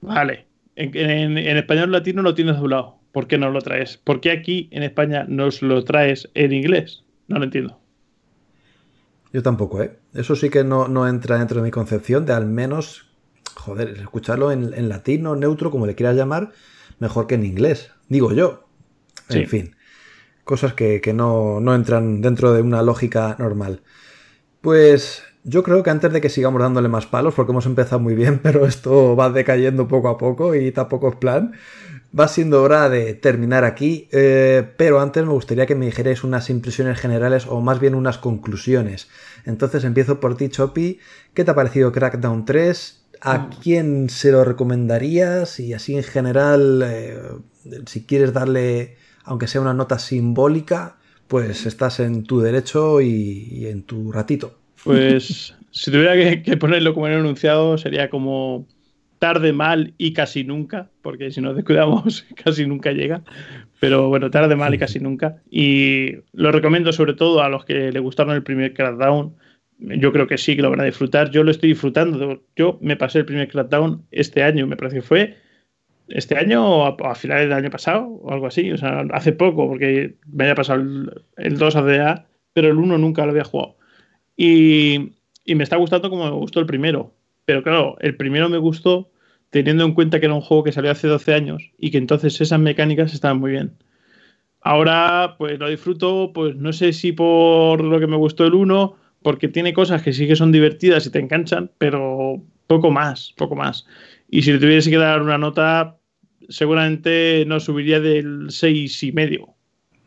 [0.00, 0.46] Vale.
[0.76, 2.98] En, en- en español latino lo tienes doblado.
[3.10, 3.96] ¿Por qué no lo traes?
[3.96, 7.02] ¿Por qué aquí en España nos lo traes en inglés?
[7.26, 7.80] No lo entiendo.
[9.32, 9.97] Yo tampoco, ¿eh?
[10.14, 13.10] Eso sí que no, no entra dentro de mi concepción de al menos,
[13.56, 16.52] joder, escucharlo en, en latino, neutro, como le quieras llamar,
[16.98, 17.90] mejor que en inglés.
[18.08, 18.68] Digo yo.
[19.28, 19.46] En Sí.
[19.46, 19.76] fin.
[20.44, 23.82] Cosas que, que no, no entran dentro de una lógica normal.
[24.60, 28.14] Pues yo creo que antes de que sigamos dándole más palos, porque hemos empezado muy
[28.14, 31.52] bien, pero esto va decayendo poco a poco y tampoco es plan,
[32.18, 34.08] va siendo hora de terminar aquí.
[34.12, 38.18] eh, pero antes me gustaría que me dijerais unas impresiones generales o más bien unas
[38.18, 39.08] conclusiones.
[39.48, 40.98] Entonces empiezo por ti, Chopi.
[41.32, 43.06] ¿Qué te ha parecido Crackdown 3?
[43.22, 45.58] ¿A quién se lo recomendarías?
[45.58, 47.18] Y así en general, eh,
[47.86, 53.66] si quieres darle, aunque sea una nota simbólica, pues estás en tu derecho y, y
[53.68, 54.58] en tu ratito.
[54.84, 58.66] Pues si tuviera que, que ponerlo como en el enunciado, sería como
[59.18, 63.22] tarde, mal y casi nunca, porque si nos descuidamos, casi nunca llega.
[63.80, 65.42] Pero bueno, tarde, mal y casi nunca.
[65.50, 69.34] Y lo recomiendo sobre todo a los que le gustaron el primer Crackdown.
[69.78, 71.30] Yo creo que sí, que lo van a disfrutar.
[71.30, 72.42] Yo lo estoy disfrutando.
[72.56, 75.36] Yo me pasé el primer Crackdown este año, me parece que fue
[76.08, 78.72] este año o a, a finales del año pasado o algo así.
[78.72, 82.98] O sea, hace poco, porque me había pasado el, el 2 ADA, pero el 1
[82.98, 83.76] nunca lo había jugado.
[84.36, 85.12] Y,
[85.44, 87.14] y me está gustando como me gustó el primero.
[87.48, 89.10] Pero claro, el primero me gustó
[89.48, 92.38] teniendo en cuenta que era un juego que salió hace 12 años y que entonces
[92.42, 93.72] esas mecánicas estaban muy bien.
[94.60, 98.96] Ahora, pues lo disfruto, pues no sé si por lo que me gustó el 1,
[99.22, 103.56] porque tiene cosas que sí que son divertidas y te enganchan, pero poco más, poco
[103.56, 103.86] más.
[104.28, 105.96] Y si le tuviese que dar una nota,
[106.50, 109.54] seguramente no subiría del 6 y medio.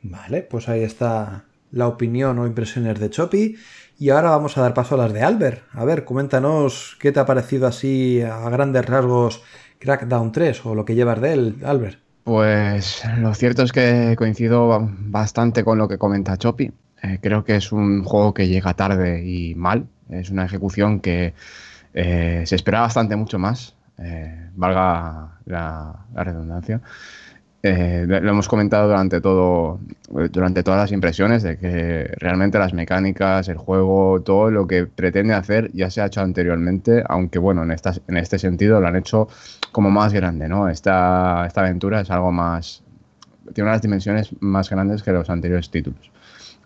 [0.04, 3.56] Vale, pues ahí está la opinión o impresiones de Chopi.
[3.98, 5.64] Y ahora vamos a dar paso a las de Albert.
[5.74, 9.44] A ver, coméntanos qué te ha parecido así a grandes rasgos
[9.80, 12.00] Crackdown 3 o lo que llevas de él, Albert.
[12.24, 16.72] Pues lo cierto es que coincido bastante con lo que comenta Chopi.
[17.04, 19.88] Eh, creo que es un juego que llega tarde y mal.
[20.10, 21.34] Es una ejecución que
[21.94, 26.82] eh, se esperaba bastante mucho más, eh, valga la redundancia.
[27.64, 33.48] Eh, lo hemos comentado durante todo durante todas las impresiones de que realmente las mecánicas,
[33.50, 37.72] el juego, todo lo que pretende hacer ya se ha hecho anteriormente, aunque bueno, en,
[37.72, 39.28] estas, en este sentido lo han hecho
[39.72, 40.70] como más grande, ¿no?
[40.70, 42.84] Esta, esta aventura es algo más,
[43.54, 46.12] tiene unas dimensiones más grandes que los anteriores títulos.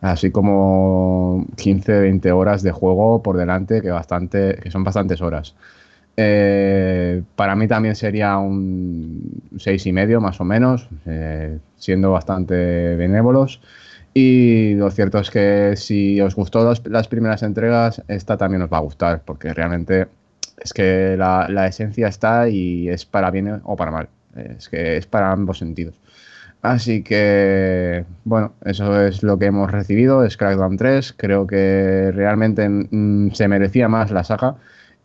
[0.01, 5.55] Así como 15, 20 horas de juego por delante, que, bastante, que son bastantes horas.
[6.17, 12.95] Eh, para mí también sería un seis y medio más o menos, eh, siendo bastante
[12.95, 13.61] benévolos.
[14.13, 18.71] Y lo cierto es que si os gustó las, las, primeras entregas, esta también os
[18.71, 20.07] va a gustar, porque realmente
[20.57, 24.07] es que la, la, esencia está y es para bien o para mal.
[24.35, 25.95] Es que es para ambos sentidos.
[26.61, 31.13] Así que, bueno, eso es lo que hemos recibido, es Crackdown 3.
[31.17, 34.55] Creo que realmente mm, se merecía más la saga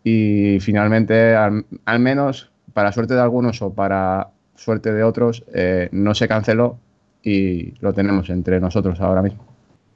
[0.05, 1.64] y finalmente, al,
[1.98, 6.78] menos para suerte de algunos o para suerte de otros, eh, no se canceló
[7.22, 9.44] y lo tenemos entre nosotros ahora mismo.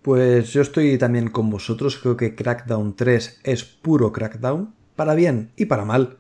[0.03, 5.51] Pues yo estoy también con vosotros, creo que Crackdown 3 es puro Crackdown, para bien
[5.57, 6.19] y para mal.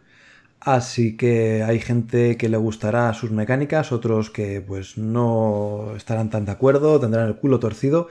[0.60, 6.46] Así que hay gente que le gustará sus mecánicas, otros que pues no estarán tan
[6.46, 8.08] de acuerdo, tendrán el culo torcido.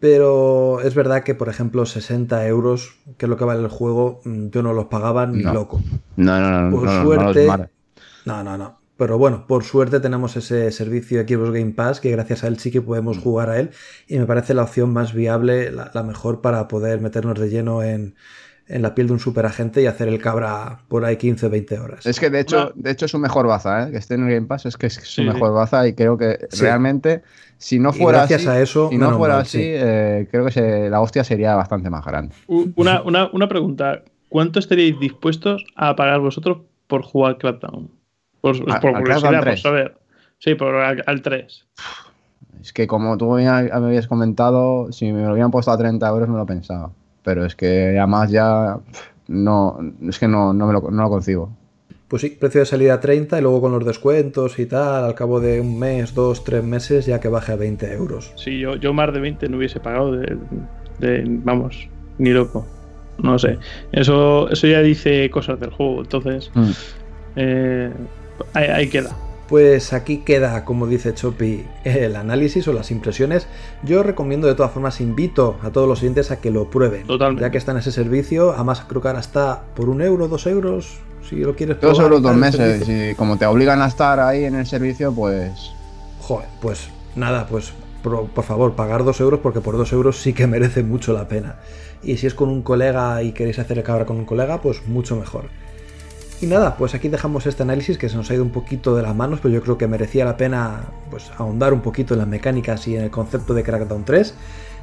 [0.00, 4.20] Pero es verdad que, por ejemplo, 60 euros, que es lo que vale el juego,
[4.24, 5.52] mm, yo no los pagaba ni no.
[5.52, 5.80] loco.
[6.16, 6.76] No, no, no.
[6.76, 7.46] Por no, suerte.
[7.46, 7.56] No,
[8.24, 8.78] no, no, no.
[8.96, 12.72] Pero bueno, por suerte tenemos ese servicio Xbox Game Pass que gracias a él sí
[12.72, 13.70] que podemos jugar a él
[14.08, 17.84] y me parece la opción más viable, la, la mejor para poder meternos de lleno
[17.84, 18.16] en,
[18.68, 22.06] en la piel de un superagente y hacer el cabra por ahí 15 20 horas.
[22.06, 23.90] Es que de hecho, de hecho es su mejor baza, ¿eh?
[23.90, 26.18] que esté en el Game Pass es que es su sí, mejor baza y creo
[26.18, 26.62] que sí.
[26.62, 27.22] realmente
[27.56, 29.64] si no fuera gracias así, a eso, si no fuera mal, así, sí.
[29.64, 32.34] eh, creo que se, la hostia sería bastante más grande.
[32.46, 37.90] Una, una, una, pregunta, ¿cuánto estaríais dispuestos a pagar vosotros por jugar Crackdown?
[38.40, 39.98] Por, a, por a curiosidad, por saber.
[40.38, 41.66] Sí, por al, al 3.
[42.60, 46.28] Es que como tú me habías comentado, si me lo hubieran puesto a 30 euros
[46.28, 46.92] me lo pensaba
[47.28, 48.78] pero es que además ya
[49.26, 51.54] no, es que no, no, me lo, no lo concibo.
[52.08, 55.14] Pues sí, precio de salida a 30 y luego con los descuentos y tal, al
[55.14, 58.32] cabo de un mes, dos, tres meses, ya que baje a 20 euros.
[58.36, 60.38] Sí, yo, yo más de 20 no hubiese pagado de,
[61.00, 62.66] de vamos, ni loco.
[63.18, 63.58] No sé.
[63.92, 66.70] Eso, eso ya dice cosas del juego, entonces mm.
[67.36, 67.90] eh,
[68.54, 69.14] ahí, ahí queda.
[69.48, 73.46] Pues aquí queda, como dice Chopi, el análisis o las impresiones.
[73.82, 77.06] Yo recomiendo de todas formas, invito a todos los oyentes a que lo prueben.
[77.06, 77.40] Totalmente.
[77.40, 80.46] Ya que está en ese servicio, además creo que ahora está por un euro, dos
[80.46, 81.96] euros, si lo quieres probar.
[81.96, 82.86] Dos euros, dos meses.
[82.86, 85.72] Y como te obligan a estar ahí en el servicio, pues...
[86.20, 87.72] Joder, pues nada, pues
[88.02, 91.26] por, por favor, pagar 2 euros porque por 2 euros sí que merece mucho la
[91.26, 91.56] pena.
[92.02, 94.86] Y si es con un colega y queréis hacer el cabra con un colega, pues
[94.86, 95.46] mucho mejor.
[96.40, 99.02] Y nada, pues aquí dejamos este análisis que se nos ha ido un poquito de
[99.02, 102.28] las manos, pero yo creo que merecía la pena pues, ahondar un poquito en las
[102.28, 104.34] mecánicas y en el concepto de Crackdown 3.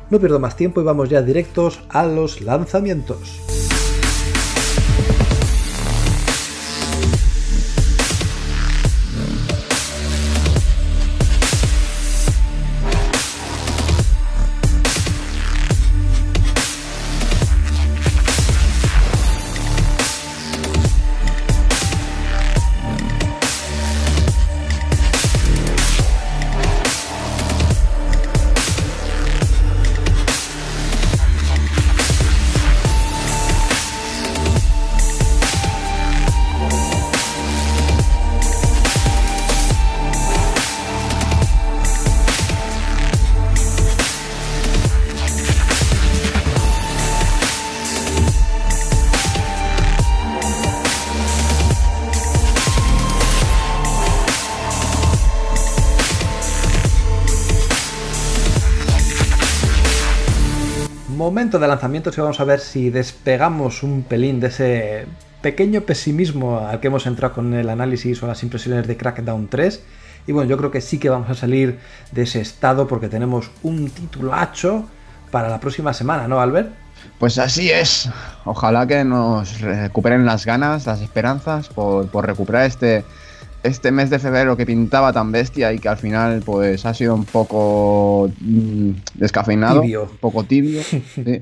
[0.10, 3.40] No pierdo más tiempo y vamos ya directos a los lanzamientos.
[61.46, 65.06] De lanzamientos y vamos a ver si despegamos un pelín de ese
[65.44, 69.82] pequeño pesimismo al que hemos entrado con el análisis o las impresiones de Crackdown 3.
[70.26, 71.78] Y bueno, yo creo que sí que vamos a salir
[72.12, 74.86] de ese estado porque tenemos un titulacho
[75.30, 76.74] para la próxima semana, ¿no, Albert?
[77.20, 78.10] Pues así es.
[78.44, 83.06] Ojalá que nos recuperen las ganas, las esperanzas por, por recuperar este,
[83.66, 87.16] este mes de febrero que pintaba tan bestia y que al final pues ha sido
[87.16, 90.04] un poco mm, descafeinado, Tibio.
[90.12, 90.82] un poco tibio.
[90.84, 91.42] sí.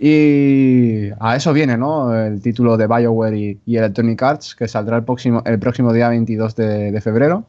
[0.00, 2.14] Y a eso viene, ¿no?
[2.14, 6.08] El título de BioWare y, y Electronic Arts, que saldrá el próximo, el próximo día
[6.08, 7.44] 22 de, de febrero.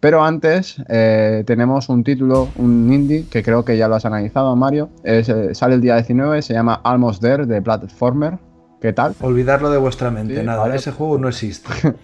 [0.00, 4.56] Pero antes eh, tenemos un título, un indie, que creo que ya lo has analizado,
[4.56, 4.88] Mario.
[5.04, 8.38] Es, eh, sale el día 19, se llama Almost There, de Platformer.
[8.80, 9.14] ¿Qué tal?
[9.20, 10.76] Olvidarlo de vuestra mente, Sí, nada, vale.
[10.76, 11.68] ese juego no existe.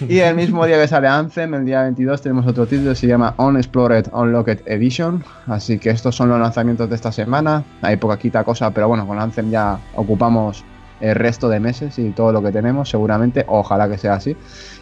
[0.00, 3.34] Y el mismo día que sale Anthem, el día 22, tenemos otro título, se llama
[3.36, 5.22] Unexplored Unlocked Edition.
[5.46, 7.62] Así que estos son los lanzamientos de esta semana.
[7.82, 10.64] Hay poquita cosa, pero bueno, con Anthem ya ocupamos
[11.00, 13.44] el resto de meses y todo lo que tenemos, seguramente.
[13.48, 14.36] Ojalá que sea así.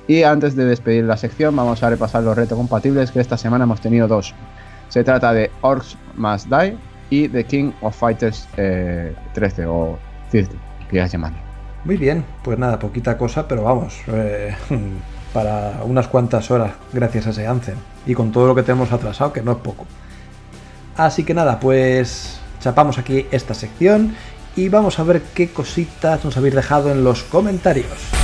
[0.07, 3.65] Y antes de despedir la sección, vamos a repasar los retos compatibles que esta semana
[3.65, 4.35] hemos tenido dos.
[4.89, 6.77] Se trata de Orcs Must Die
[7.11, 9.99] y The King of Fighters eh, 13 o
[10.31, 10.53] 30,
[10.89, 11.50] que ya.
[11.85, 14.55] Muy bien, pues nada, poquita cosa, pero vamos, eh,
[15.33, 17.77] para unas cuantas horas gracias a ese Anthem.
[18.07, 19.87] Y con todo lo que tenemos atrasado, que no es poco.
[20.97, 24.15] Así que nada, pues chapamos aquí esta sección
[24.57, 28.20] y vamos a ver qué cositas nos habéis dejado en los comentarios.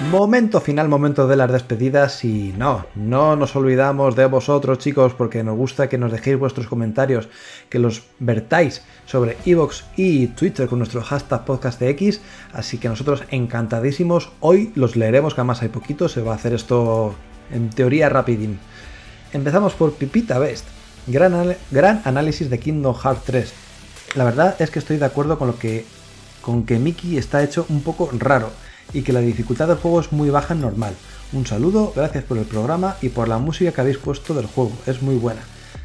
[0.00, 5.44] Momento final, momento de las despedidas y no, no nos olvidamos de vosotros chicos porque
[5.44, 7.28] nos gusta que nos dejéis vuestros comentarios,
[7.68, 12.20] que los vertáis sobre Evox y Twitter con nuestro hashtag podcastx,
[12.52, 16.52] así que nosotros encantadísimos, hoy los leeremos, que además hay poquito, se va a hacer
[16.52, 17.14] esto
[17.52, 18.58] en teoría rapidín.
[19.32, 20.66] Empezamos por Pipita Best,
[21.06, 23.52] gran, gran análisis de Kingdom Hearts 3.
[24.16, 25.84] La verdad es que estoy de acuerdo con lo que
[26.40, 28.50] con que Mickey está hecho un poco raro
[28.92, 30.94] y que la dificultad del juego es muy baja en normal.
[31.32, 34.72] Un saludo, gracias por el programa y por la música que habéis puesto del juego,
[34.86, 35.40] es muy buena.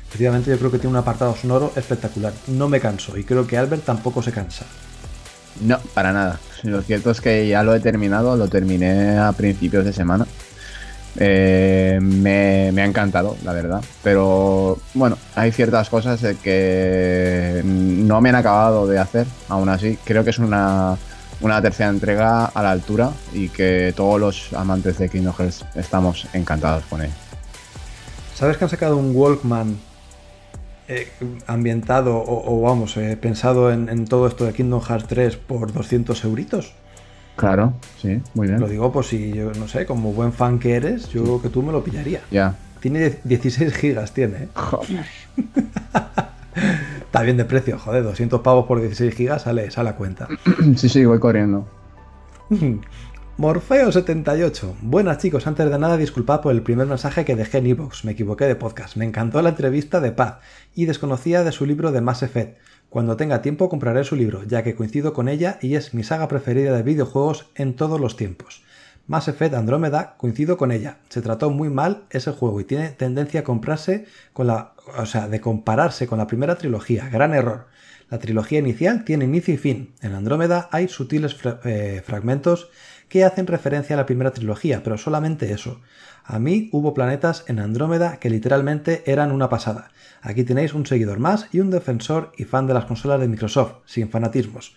[0.08, 3.58] Efectivamente yo creo que tiene un apartado sonoro espectacular, no me canso y creo que
[3.58, 4.66] Albert tampoco se cansa.
[5.62, 6.40] No, para nada.
[6.64, 10.28] Lo cierto es que ya lo he terminado, lo terminé a principios de semana.
[11.20, 13.82] Eh, me, me ha encantado, la verdad.
[14.04, 19.98] Pero bueno, hay ciertas cosas que no me han acabado de hacer, aún así.
[20.04, 20.98] Creo que es una,
[21.42, 26.28] una tercera entrega a la altura y que todos los amantes de Kingdom Hearts estamos
[26.34, 27.12] encantados con él.
[28.36, 29.78] ¿Sabes que han sacado un Walkman
[30.90, 31.12] eh,
[31.48, 36.74] ambientado o, vamos, eh, pensado en, todo esto de Kingdom Hearts 3 por 200 euritos.
[37.36, 38.62] Claro, sí, muy bien.
[38.62, 41.50] Lo digo por si yo, no sé, como buen fan que eres, yo creo que
[41.50, 42.22] tú me lo pillaría.
[42.32, 42.56] Ya.
[42.80, 44.48] Tiene 16 gigas, tiene.
[47.18, 50.28] Está bien de precio, joder, 200 pavos por 16 gigas sale, sale a cuenta.
[50.76, 51.68] sí, sí, voy corriendo.
[53.40, 54.76] Morfeo78.
[54.84, 58.12] Buenas chicos, antes de nada disculpad por el primer mensaje que dejé en iVoox, me
[58.12, 58.98] equivoqué de podcast.
[58.98, 60.42] Me encantó la entrevista de Paz
[60.76, 62.60] y desconocía de su libro de Mass Effect.
[62.88, 66.28] Cuando tenga tiempo compraré su libro, ya que coincido con ella y es mi saga
[66.28, 68.62] preferida de videojuegos en todos los tiempos.
[69.08, 70.98] Mass Effect Andrómeda coincido con ella.
[71.10, 75.28] Se trató muy mal ese juego y tiene tendencia a comprarse con la, o sea,
[75.28, 77.10] de compararse con la primera trilogía.
[77.10, 77.68] Gran error.
[78.10, 79.94] La trilogía inicial tiene inicio y fin.
[80.02, 82.70] En Andrómeda hay sutiles eh, fragmentos
[83.10, 85.82] que hacen referencia a la primera trilogía, pero solamente eso.
[86.24, 89.92] A mí hubo planetas en Andrómeda que literalmente eran una pasada.
[90.22, 93.76] Aquí tenéis un seguidor más y un defensor y fan de las consolas de Microsoft,
[93.86, 94.76] sin fanatismos.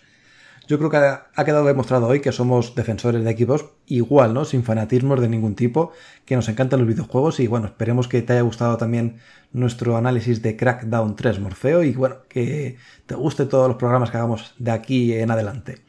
[0.67, 4.45] Yo creo que ha quedado demostrado hoy que somos defensores de equipos igual, ¿no?
[4.45, 5.91] Sin fanatismos de ningún tipo,
[6.25, 9.17] que nos encantan los videojuegos y bueno, esperemos que te haya gustado también
[9.51, 14.17] nuestro análisis de Crackdown 3 Morfeo y bueno, que te guste todos los programas que
[14.17, 15.81] hagamos de aquí en adelante.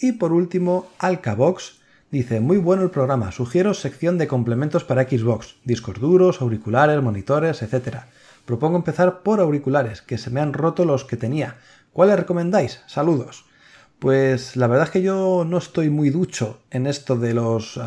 [0.00, 1.80] Y por último, Alcabox
[2.10, 7.62] dice, muy bueno el programa, sugiero sección de complementos para Xbox, discos duros, auriculares, monitores,
[7.62, 7.98] etc.
[8.44, 11.58] Propongo empezar por auriculares, que se me han roto los que tenía.
[11.92, 12.82] ¿Cuáles recomendáis?
[12.86, 13.44] Saludos.
[14.04, 17.80] Pues la verdad es que yo no estoy muy ducho en esto de los,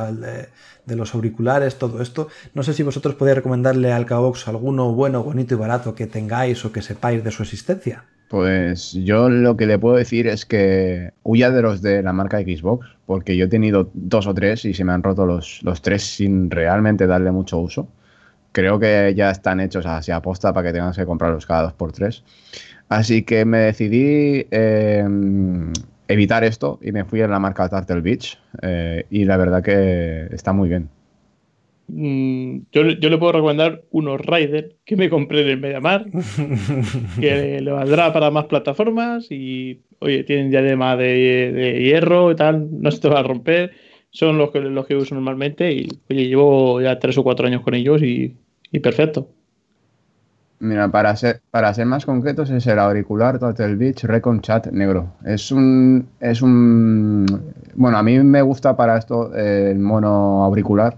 [0.88, 2.28] de, los auriculares, todo esto.
[2.56, 6.66] No sé si vosotros podéis recomendarle al Alcabox alguno bueno, bonito y barato que tengáis
[6.66, 8.04] o que sepáis de su existencia.
[8.30, 12.40] Pues yo lo que le puedo decir es que huya de los de la marca
[12.40, 15.84] Xbox, porque yo he tenido dos o tres y se me han roto los, los
[15.84, 17.90] tres sin realmente darle mucho uso.
[18.54, 21.74] Creo que ya están hechos así a posta para que tengas que comprarlos cada dos
[21.74, 22.24] por tres.
[22.90, 25.74] Así que me decidí em,
[26.08, 30.28] evitar esto y me fui a la marca Turtle Beach eh, y la verdad que
[30.34, 30.90] está muy bien.
[31.90, 36.06] Mm, yo, le puedo recomendar unos Rider que me compré en el Mediamar,
[37.20, 42.68] que le valdrá para más plataformas y, oye, tienen diadema de, de hierro y tal,
[42.72, 43.72] no se te va a romper.
[44.10, 47.62] Son los que, los que uso normalmente y, oye, llevo ya tres o cuatro años
[47.62, 48.36] con ellos y,
[48.82, 49.30] perfecto.
[50.60, 55.14] Mira, para ser, para ser más concretos, es el auricular Total Beach Recon Chat negro.
[55.24, 57.26] Es un, es un.
[57.76, 60.98] Bueno, a mí me gusta para esto el mono auricular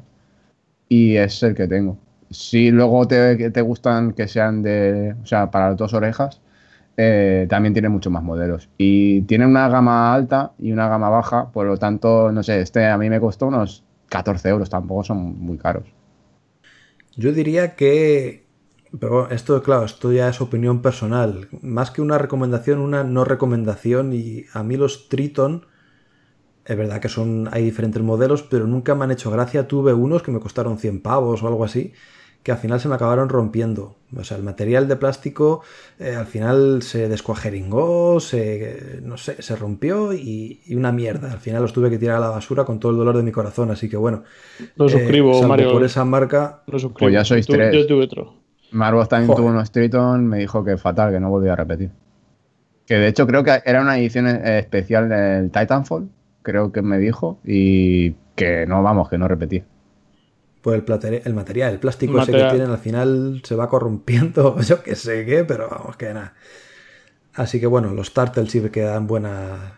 [0.90, 1.98] y es el que tengo.
[2.30, 6.42] Si luego te, te gustan que sean de, o sea, para las dos orejas,
[6.98, 8.70] eh, también tiene muchos más modelos.
[8.78, 12.86] Y tiene una gama alta y una gama baja, por lo tanto, no sé, este
[12.88, 15.86] a mí me costó unos 14 euros, tampoco son muy caros.
[17.16, 18.46] Yo diría que,
[18.98, 21.48] pero esto, claro, esto ya es opinión personal.
[21.62, 24.14] Más que una recomendación, una no recomendación.
[24.14, 25.66] Y a mí los Triton
[26.70, 29.68] es verdad que son, hay diferentes modelos, pero nunca me han hecho gracia.
[29.68, 31.94] Tuve unos que me costaron 100 pavos o algo así,
[32.42, 33.96] que al final se me acabaron rompiendo.
[34.16, 35.62] O sea, el material de plástico
[36.00, 41.32] eh, al final se descuajeringó, se, no sé, se rompió y, una mierda.
[41.32, 43.32] Al final los tuve que tirar a la basura con todo el dolor de mi
[43.32, 43.70] corazón.
[43.70, 44.24] Así que bueno.
[44.76, 45.72] Lo eh, suscribo, Mario.
[45.72, 46.64] Por esa marca.
[46.68, 47.06] Lo suscribo.
[47.06, 47.74] Pues ya sois tres.
[47.74, 48.49] Yo tuve otro.
[48.72, 51.92] Marvos también tuvo unos Triton, me dijo que fatal, que no volvía a repetir.
[52.86, 56.10] Que de hecho creo que era una edición especial del Titanfall
[56.42, 59.64] creo que me dijo, y que no, vamos, que no repetí.
[60.62, 64.84] Pues el, el material, el plástico ese que tienen al final se va corrompiendo, yo
[64.84, 66.34] que sé qué, pero vamos, que nada.
[67.34, 69.76] Así que bueno, los Turtles sí que dan buena...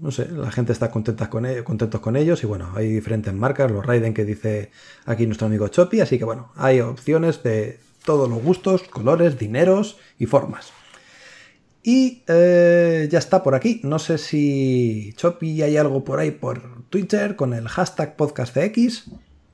[0.00, 3.32] No sé, la gente está contenta con ellos, contentos con ellos y bueno, hay diferentes
[3.34, 4.70] marcas, los Raiden que dice
[5.04, 9.98] aquí nuestro amigo Choppy, así que bueno, hay opciones de todos los gustos, colores, dineros
[10.18, 10.72] y formas.
[11.82, 13.80] Y eh, ya está por aquí.
[13.82, 19.10] No sé si Chopi hay algo por ahí por Twitter con el hashtag podcastx.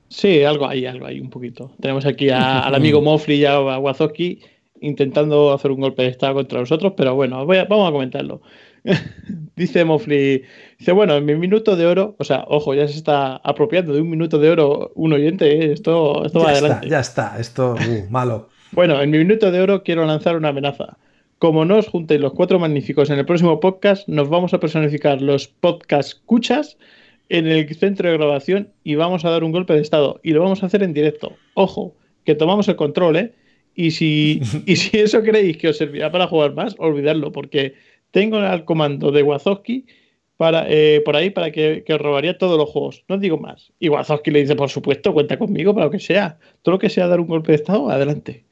[0.09, 1.73] Sí, algo hay, algo hay, un poquito.
[1.81, 4.41] Tenemos aquí al amigo Mofli y a Wazoki
[4.81, 8.41] intentando hacer un golpe de estado contra nosotros, pero bueno, vamos a comentarlo.
[9.57, 10.43] dice Mofli,
[10.79, 14.01] dice, bueno, en mi minuto de oro, o sea, ojo, ya se está apropiando de
[14.01, 15.73] un minuto de oro un oyente, ¿eh?
[15.73, 16.89] esto, esto va adelante.
[16.89, 18.49] ya está, esto, uh, malo.
[18.73, 20.97] bueno, en mi minuto de oro quiero lanzar una amenaza.
[21.39, 25.23] Como no os juntéis los cuatro magníficos en el próximo podcast, nos vamos a personificar
[25.23, 26.77] los podcast escuchas
[27.29, 30.19] en el centro de grabación y vamos a dar un golpe de estado.
[30.23, 31.37] Y lo vamos a hacer en directo.
[31.55, 33.33] Ojo, que tomamos el control, ¿eh?
[33.75, 37.75] Y si, y si eso creéis que os servirá para jugar más, olvidadlo, porque
[38.11, 39.87] tengo el comando de Wazowski
[40.39, 43.05] para, eh, por ahí para que, que, os robaría todos los juegos.
[43.09, 43.73] No digo más.
[43.79, 46.39] Y Wazowski le dice, por supuesto, cuenta conmigo para lo que sea.
[46.63, 48.47] Todo lo que sea dar un golpe de estado, adelante.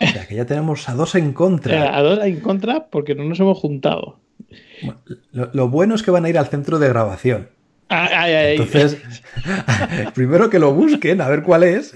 [0.00, 1.96] O sea, que ya tenemos a dos en contra.
[1.96, 4.18] A dos en contra porque no nos hemos juntado.
[5.30, 7.48] lo, lo, bueno es que van a ir al centro de grabación.
[7.88, 8.98] Ay, ay, Entonces,
[10.14, 11.92] primero que lo busquen, a ver cuál es.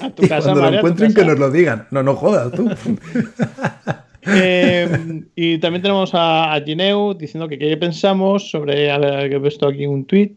[0.00, 1.86] A tu y casa, cuando María, lo encuentren, que nos lo digan.
[1.90, 2.70] No, no jodas tú.
[4.26, 4.88] Eh,
[5.36, 9.38] y también tenemos a, a Gineu diciendo que qué pensamos sobre, a ver, que he
[9.38, 10.34] visto aquí un tweet,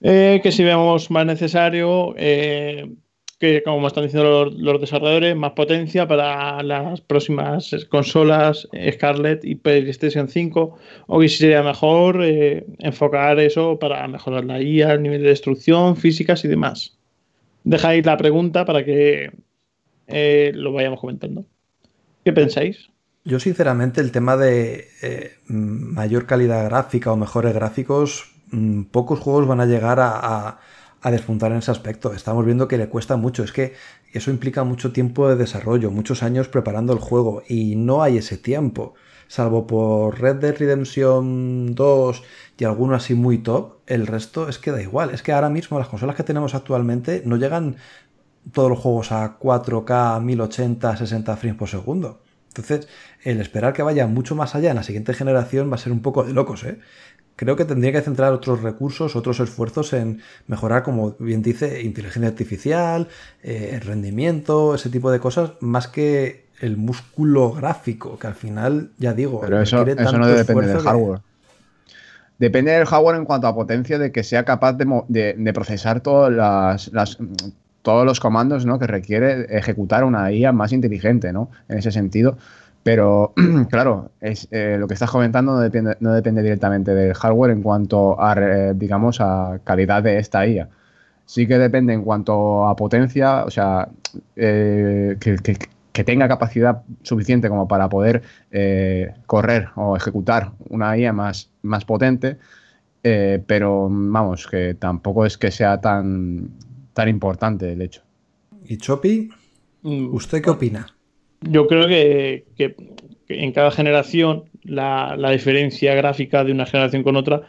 [0.00, 2.86] que si vemos más necesario, eh,
[3.38, 10.28] que como están diciendo los, desarrolladores, más potencia para las próximas consolas Scarlett y PlayStation
[10.28, 15.22] 5, o que si sería mejor eh, enfocar eso para mejorar la IA, el nivel
[15.22, 16.96] de destrucción, físicas y demás.
[17.82, 19.32] Ahí la pregunta para que
[20.06, 21.44] eh, lo vayamos comentando.
[22.24, 22.88] ¿Qué pensáis?
[23.26, 29.48] Yo, sinceramente, el tema de eh, mayor calidad gráfica o mejores gráficos, mmm, pocos juegos
[29.48, 30.60] van a llegar a, a,
[31.02, 32.12] a, despuntar en ese aspecto.
[32.12, 33.42] Estamos viendo que le cuesta mucho.
[33.42, 33.74] Es que
[34.12, 38.38] eso implica mucho tiempo de desarrollo, muchos años preparando el juego y no hay ese
[38.38, 38.94] tiempo.
[39.26, 42.22] Salvo por Red Dead Redemption 2
[42.58, 45.10] y alguno así muy top, el resto es que da igual.
[45.10, 47.74] Es que ahora mismo las consolas que tenemos actualmente no llegan
[48.52, 52.20] todos los juegos a 4K, 1080, 60 frames por segundo.
[52.56, 52.88] Entonces,
[53.22, 56.00] el esperar que vaya mucho más allá en la siguiente generación va a ser un
[56.00, 56.78] poco de locos, ¿eh?
[57.36, 62.30] Creo que tendría que centrar otros recursos, otros esfuerzos en mejorar, como bien dice, inteligencia
[62.30, 63.08] artificial,
[63.42, 69.12] eh, rendimiento, ese tipo de cosas, más que el músculo gráfico, que al final, ya
[69.12, 71.18] digo, pero eso, eso no depende del hardware.
[71.18, 71.94] Que...
[72.38, 76.00] Depende del hardware en cuanto a potencia, de que sea capaz de, de, de procesar
[76.00, 77.18] todas las, las
[77.86, 78.80] todos los comandos ¿no?
[78.80, 81.50] que requiere ejecutar una IA más inteligente, ¿no?
[81.68, 82.36] En ese sentido.
[82.82, 83.32] Pero,
[83.70, 87.62] claro, es, eh, lo que estás comentando no depende, no depende, directamente del hardware en
[87.62, 88.34] cuanto a,
[88.74, 90.68] digamos, a calidad de esta IA.
[91.26, 93.88] Sí que depende en cuanto a potencia, o sea,
[94.34, 101.50] eh, que, tenga capacidad suficiente como para poder eh, correr o ejecutar una IA más,
[101.62, 102.36] más potente,
[103.46, 106.50] pero vamos, que tampoco es que sea tan,
[106.96, 108.00] tan importante el hecho.
[108.64, 109.28] ¿Y Chopi?
[109.82, 110.86] ¿Usted qué opina?
[111.42, 112.74] Yo creo que, que,
[113.28, 117.42] que en cada generación la, la, diferencia gráfica de una generación con otra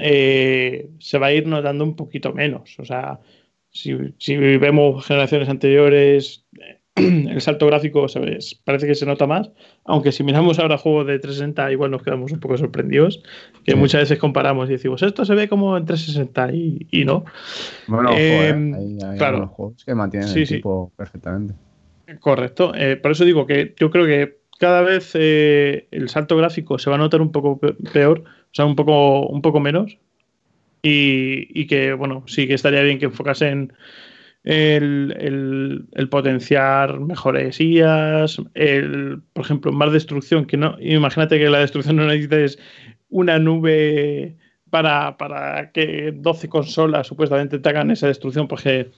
[0.00, 2.76] eh, se va a ir notando un poquito menos.
[2.80, 3.20] O sea,
[3.70, 6.44] si, si vemos generaciones anteriores,
[6.96, 8.60] el salto gráfico ¿sabes?
[8.64, 9.50] parece que se nota más,
[9.84, 13.22] aunque si miramos ahora juegos de 360 igual nos quedamos un poco sorprendidos,
[13.64, 13.78] que sí.
[13.78, 17.24] muchas veces comparamos y decimos, esto se ve como en 360 y, y no.
[17.86, 19.46] Bueno, eh, ojo, hay, hay claro.
[19.48, 20.96] juegos que mantienen sí, el tipo sí.
[20.96, 21.54] perfectamente.
[22.20, 26.78] Correcto, eh, por eso digo que yo creo que cada vez eh, el salto gráfico
[26.78, 27.58] se va a notar un poco
[27.92, 29.98] peor, o sea, un poco, un poco menos,
[30.82, 33.72] y, y que, bueno, sí que estaría bien que enfocasen
[34.44, 41.48] el, el, el, potenciar mejores IAs, el, por ejemplo, más destrucción, que no, imagínate que
[41.48, 42.58] la destrucción no necesites
[43.08, 44.36] una nube
[44.70, 48.90] para, para que 12 consolas supuestamente te hagan esa destrucción, porque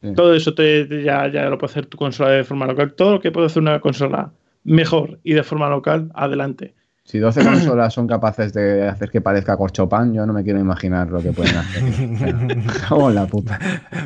[0.00, 0.14] sí.
[0.14, 3.12] todo eso te, te, ya, ya lo puede hacer tu consola de forma local, todo
[3.12, 4.32] lo que puede hacer una consola
[4.64, 6.74] mejor y de forma local, adelante.
[7.06, 11.08] Si 12 consolas son capaces de hacer que parezca corchopan, yo no me quiero imaginar
[11.08, 11.84] lo que pueden hacer.
[12.90, 13.60] Vamos la puta.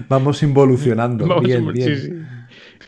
[0.07, 1.27] Vamos involucionando.
[1.27, 1.97] Vamos bien, invol bien.
[1.97, 2.13] Sí, sí.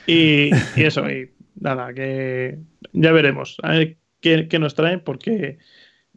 [0.07, 2.59] Y, y, eso, y nada, que
[2.93, 5.57] ya veremos a ver qué, qué nos traen, porque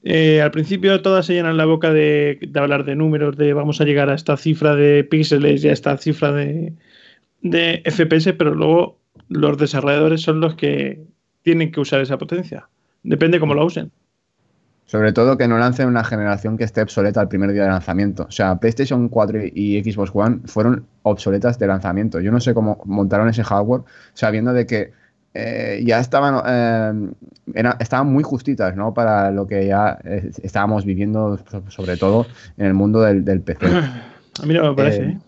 [0.03, 3.79] eh, al principio todas se llenan la boca de, de, hablar de números, de vamos
[3.79, 6.73] a llegar a esta cifra de píxeles y a esta cifra de,
[7.43, 8.99] de FPS, pero luego
[9.29, 10.99] los desarrolladores son los que
[11.43, 12.67] tienen que usar esa potencia.
[13.05, 13.91] Depende cómo lo usen.
[14.85, 18.25] Sobre todo que no lancen una generación que esté obsoleta al primer día de lanzamiento.
[18.27, 22.19] O sea, PlayStation 4 y Xbox One fueron obsoletas de lanzamiento.
[22.19, 23.81] Yo no sé cómo montaron ese hardware
[24.13, 24.91] sabiendo de que
[25.33, 27.13] eh, ya estaban, eh,
[27.55, 28.93] era, estaban muy justitas ¿no?
[28.93, 32.25] para lo que ya eh, estábamos viviendo, sobre todo
[32.57, 33.65] en el mundo del, del PC.
[34.41, 35.03] A mí no me parece.
[35.03, 35.19] ¿eh?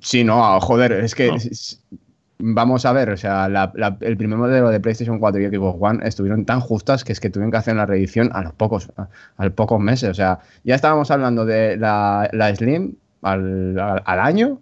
[0.00, 1.36] Sí, no, joder, es que no.
[2.38, 5.78] Vamos a ver, o sea, la, la, el primer modelo de PlayStation 4 y Xbox
[5.80, 8.90] One estuvieron tan justas que es que tuvieron que hacer una reedición a los pocos,
[8.96, 9.08] a,
[9.44, 10.10] los pocos meses.
[10.10, 14.60] O sea, ya estábamos hablando de la, Slim al, año.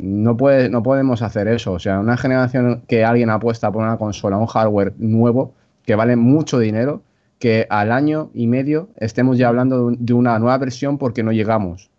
[0.00, 1.72] No, puede, no podemos hacer eso.
[1.72, 5.54] O sea, una generación que alguien apuesta por una consola, un hardware nuevo,
[5.86, 7.02] que vale mucho dinero,
[7.38, 11.91] que al año y medio estemos ya hablando de una nueva versión porque no llegamos.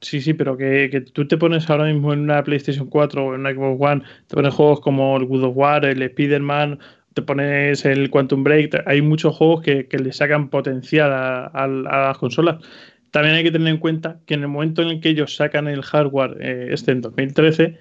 [0.00, 3.34] Sí, sí, pero que, que, tú te pones ahora mismo en una PlayStation 4 o
[3.34, 6.78] en una Xbox One, te pones juegos como el God of War, el Spider-Man,
[7.14, 12.18] te pones el Quantum Break, hay muchos juegos que, que le sacan potencial a, las
[12.18, 12.64] consolas.
[13.10, 15.66] También hay que tener en cuenta que en el momento en el que ellos sacan
[15.66, 17.78] el hardware, eh, este en 2013,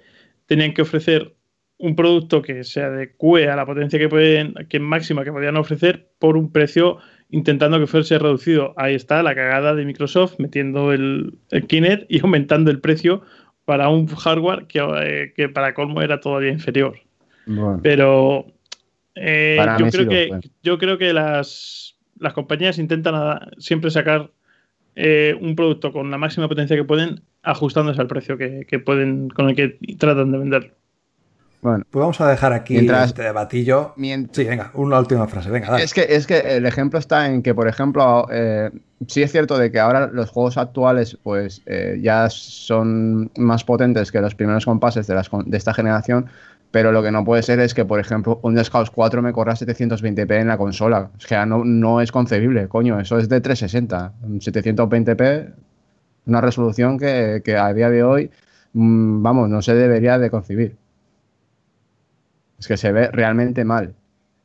[0.47, 1.35] tenían que ofrecer
[1.77, 6.09] un producto que se adecue a la potencia que pueden, que máxima que podían ofrecer
[6.17, 6.97] por un precio
[7.29, 8.73] intentando que fuese reducido.
[8.77, 11.37] Ahí está la cagada de Microsoft metiendo el,
[11.67, 13.21] Kinect y aumentando el precio
[13.65, 16.99] para un hardware que, eh, que para colmo era todavía inferior.
[17.81, 18.45] Pero
[19.15, 24.31] eh, yo, creo que, yo creo que las, las compañías intentan siempre sacar
[24.95, 29.49] eh, un producto con la máxima potencia que pueden, ajustándose al precio que, pueden, con
[29.49, 30.73] el que tratan de venderlo.
[31.61, 33.93] Bueno, pues vamos a dejar aquí este debatillo.
[34.31, 35.49] Sí, venga, una última frase.
[35.49, 35.83] Venga, dale.
[35.83, 38.69] Es que, es que el ejemplo está en que, por ejemplo, eh,
[39.07, 44.11] sí es cierto de que ahora los juegos actuales pues eh, ya son más potentes
[44.11, 46.27] que los primeros compases de, las, de esta generación,
[46.71, 49.53] pero lo que no puede ser es que, por ejemplo, un Scouts 4 me corra
[49.53, 51.09] 720p en la consola.
[51.17, 52.99] Es que no, no es concebible, coño.
[52.99, 54.13] Eso es de 360.
[54.21, 55.53] 720p,
[56.25, 58.31] una resolución que, a día de hoy,
[58.73, 60.75] mm, vamos, no se debería de concebir.
[62.59, 63.93] Es que se ve realmente mal.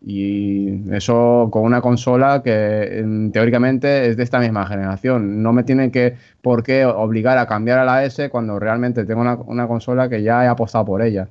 [0.04, 5.42] Y eso con una consola que teóricamente es de esta misma generación.
[5.42, 9.20] No me tienen que por qué obligar a cambiar a la S cuando realmente tengo
[9.20, 11.28] una, una consola que ya he apostado por ella.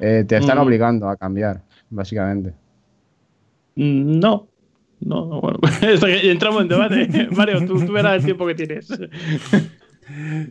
[0.00, 0.62] Eh, te están mm.
[0.62, 1.60] obligando a cambiar,
[1.90, 2.52] básicamente.
[3.76, 4.48] Mm, no,
[5.00, 5.58] no, bueno,
[6.22, 7.28] entramos en debate.
[7.36, 8.88] Mario, tú, verás el tiempo que tienes.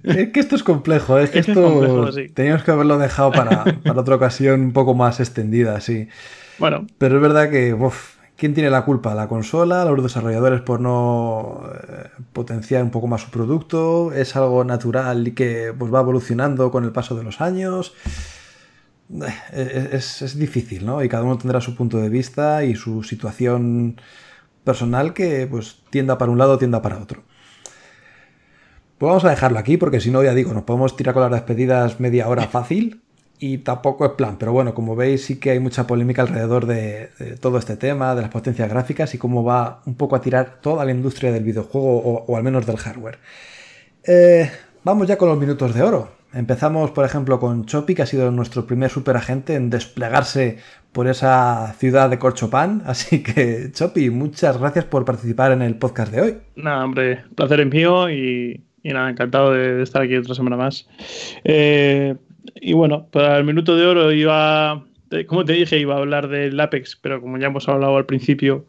[0.03, 3.63] Es que esto es complejo, es que esto teníamos que haberlo dejado para,
[3.95, 6.07] otra ocasión un poco más extendida, sí.
[6.59, 6.85] Bueno.
[6.97, 7.75] Pero es verdad que,
[8.35, 9.15] ¿quién tiene la culpa?
[9.15, 9.85] ¿La consola?
[9.85, 14.11] ¿Los desarrolladores por no eh, potenciar un poco más su producto?
[14.13, 17.93] ¿Es algo natural y que pues, va evolucionando con el paso de los años?
[19.53, 21.03] es, difícil, ¿no?
[21.03, 23.99] Y cada uno tendrá su punto de vista y su situación
[24.63, 27.23] personal que pues tienda para un lado, tienda para otro.
[28.97, 31.31] Pues vamos a dejarlo aquí porque si no, ya digo, nos podemos tirar con las
[31.31, 33.01] despedidas media hora fácil
[33.39, 34.37] y tampoco es plan.
[34.39, 37.09] Pero bueno, como veis sí que hay mucha polémica alrededor de,
[37.39, 40.83] todo este tema, de las potencias gráficas y cómo va un poco a tirar toda
[40.83, 43.19] la industria del videojuego o, al menos del hardware.
[44.03, 44.49] Eh,
[44.83, 46.17] vamos ya con los minutos de oro.
[46.33, 50.57] Empezamos, por ejemplo, con Chopi, que ha sido nuestro primer superagente en desplegarse
[50.91, 52.81] por esa ciudad de Corchopán.
[52.87, 56.37] Así que, Chopi, muchas gracias por participar en el podcast de hoy.
[56.55, 60.87] Nada, hombre, placer es mío y, nada, encantado de, estar aquí otra semana más.
[61.43, 62.15] Eh,
[62.55, 64.85] y bueno, para el minuto de oro iba,
[65.27, 68.65] como te dije, iba a hablar del Apex, pero como ya hemos hablado al principio,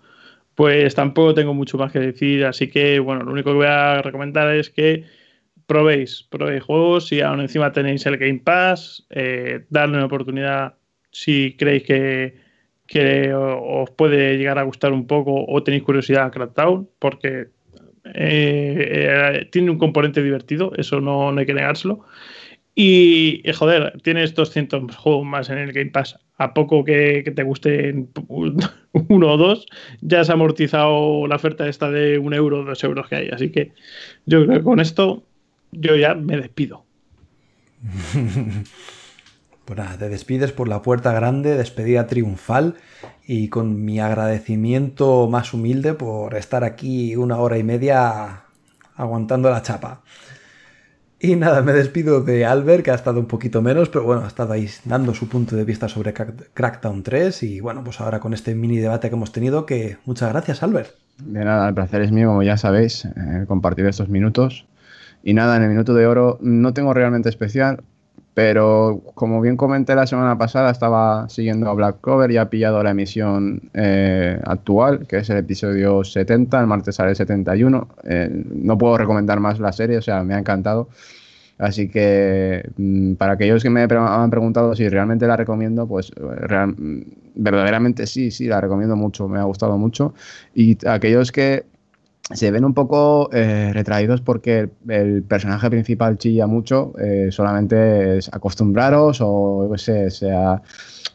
[0.55, 2.45] pues tampoco tengo mucho más que decir.
[2.45, 5.05] Así que, bueno, lo único que voy a recomendar es que
[5.69, 10.75] probéis, probéis juegos y aún encima tenéis el Game Pass, eh, darle una oportunidad
[11.13, 12.49] si creéis que,
[13.35, 17.49] os puede llegar a gustar un poco o tenéis curiosidad a Crackdown, porque
[18.15, 22.05] eh, eh, tiene un componente divertido, eso no, hay que negárselo.
[22.75, 26.19] Y, joder, tienes 200 juegos más en el Game Pass.
[26.37, 29.67] A poco que, te guste uno o dos,
[30.01, 33.29] ya se ha amortizado la oferta esta de un euro o dos euros que hay.
[33.31, 33.73] Así que
[34.27, 35.25] yo creo que con esto
[35.73, 36.85] yo ya me despido.
[39.69, 42.77] pues nada, te despides por la puerta grande, despedida triunfal
[43.27, 48.45] y con mi agradecimiento más humilde por estar aquí una hora y media
[48.97, 50.01] aguantando la chapa.
[51.21, 54.29] Y nada, me despido de Albert, que ha estado un poquito menos, pero bueno, ha
[54.29, 57.43] estado ahí dando su punto de vista sobre Crackdown 3.
[57.43, 60.93] Y bueno, pues ahora con este mini debate que hemos tenido, que muchas gracias, Albert.
[61.23, 64.67] De nada, el placer es mío, como ya sabéis, eh, compartir estos minutos.
[65.23, 67.83] Y nada, en el minuto de oro no tengo realmente especial,
[68.39, 72.81] pero como bien comenté la semana pasada, estaba siguiendo a Black Cover y ha pillado
[72.85, 77.89] la emisión eh, actual, que es el episodio 70, el martes sale el 71.
[78.05, 80.89] Eh, no puedo recomendar más la serie, o sea, me ha encantado.
[81.59, 87.01] Así que mm, para aquellos que me han preguntado si realmente la recomiendo, pues mm,
[87.35, 90.15] verdaderamente sí, sí, la recomiendo mucho, me ha gustado mucho.
[90.55, 91.65] Y aquellos que
[92.31, 98.29] se ven un poco eh, retraídos porque el, personaje principal chilla mucho, eh, solamente es
[98.33, 100.63] acostumbraros o sea,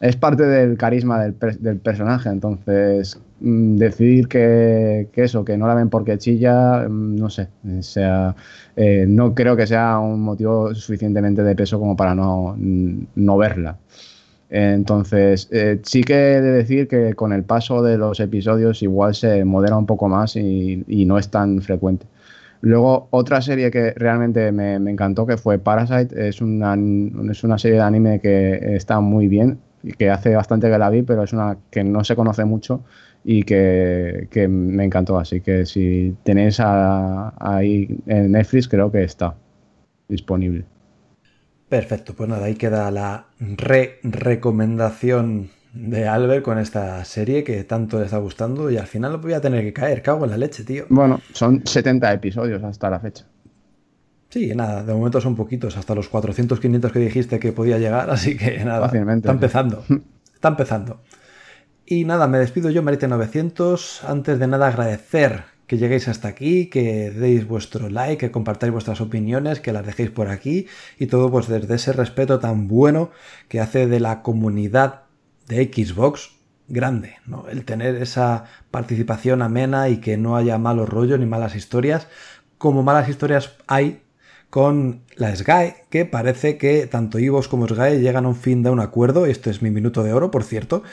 [0.00, 5.68] es parte del carisma del, del personaje, entonces mm, decir que, que, eso, que no
[5.68, 7.48] la ven porque chilla, mm, no sé,
[7.80, 8.34] sea,
[8.76, 13.78] eh, no creo que sea un motivo suficientemente de peso como para no, no verla.
[14.56, 19.16] Entonces, eh, sí que he de decir que con el paso de los episodios igual
[19.16, 22.06] se modera un poco más y, no es tan frecuente.
[22.60, 26.78] Luego, otra serie que realmente me, encantó, que fue Parasite, es una,
[27.32, 30.88] es una serie de anime que está muy bien y que hace bastante que la
[30.88, 32.84] vi, pero es una que no se conoce mucho
[33.24, 35.18] y que, me encantó.
[35.18, 39.34] Así que si tenéis ahí en Netflix, creo que está
[40.08, 40.64] disponible.
[41.74, 48.04] Perfecto, pues nada, ahí queda la re-recomendación de Albert con esta serie que tanto le
[48.04, 50.62] está gustando y al final lo voy a tener que caer, cago en la leche,
[50.62, 50.84] tío.
[50.88, 53.24] Bueno, son 70 episodios hasta la fecha.
[54.28, 58.08] Sí, nada, de momento son poquitos, hasta los 400, 500 que dijiste que podía llegar,
[58.08, 59.34] así que nada, Fácilmente, está sí.
[59.34, 59.84] empezando,
[60.32, 61.00] está empezando.
[61.86, 64.08] Y nada, me despido yo, Marite900.
[64.08, 69.00] Antes de nada, agradecer que lleguéis hasta aquí, que deis vuestro like, que compartáis vuestras
[69.00, 70.66] opiniones, que las dejéis por aquí
[70.98, 73.10] y todo pues desde ese respeto tan bueno
[73.48, 75.02] que hace de la comunidad
[75.48, 76.32] de Xbox
[76.68, 77.46] grande, ¿no?
[77.48, 82.08] El tener esa participación amena y que no haya malos rollos ni malas historias,
[82.58, 84.00] como malas historias hay
[84.54, 88.70] con la SGAE, que parece que tanto Ivos como SGAE llegan a un fin de
[88.70, 90.84] un acuerdo, este es mi minuto de oro, por cierto,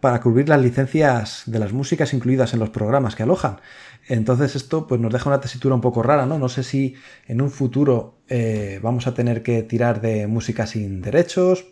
[0.00, 3.60] para cubrir las licencias de las músicas incluidas en los programas que alojan.
[4.08, 6.38] Entonces esto pues nos deja una tesitura un poco rara, ¿no?
[6.38, 6.94] No sé si
[7.28, 11.66] en un futuro eh, vamos a tener que tirar de música sin derechos.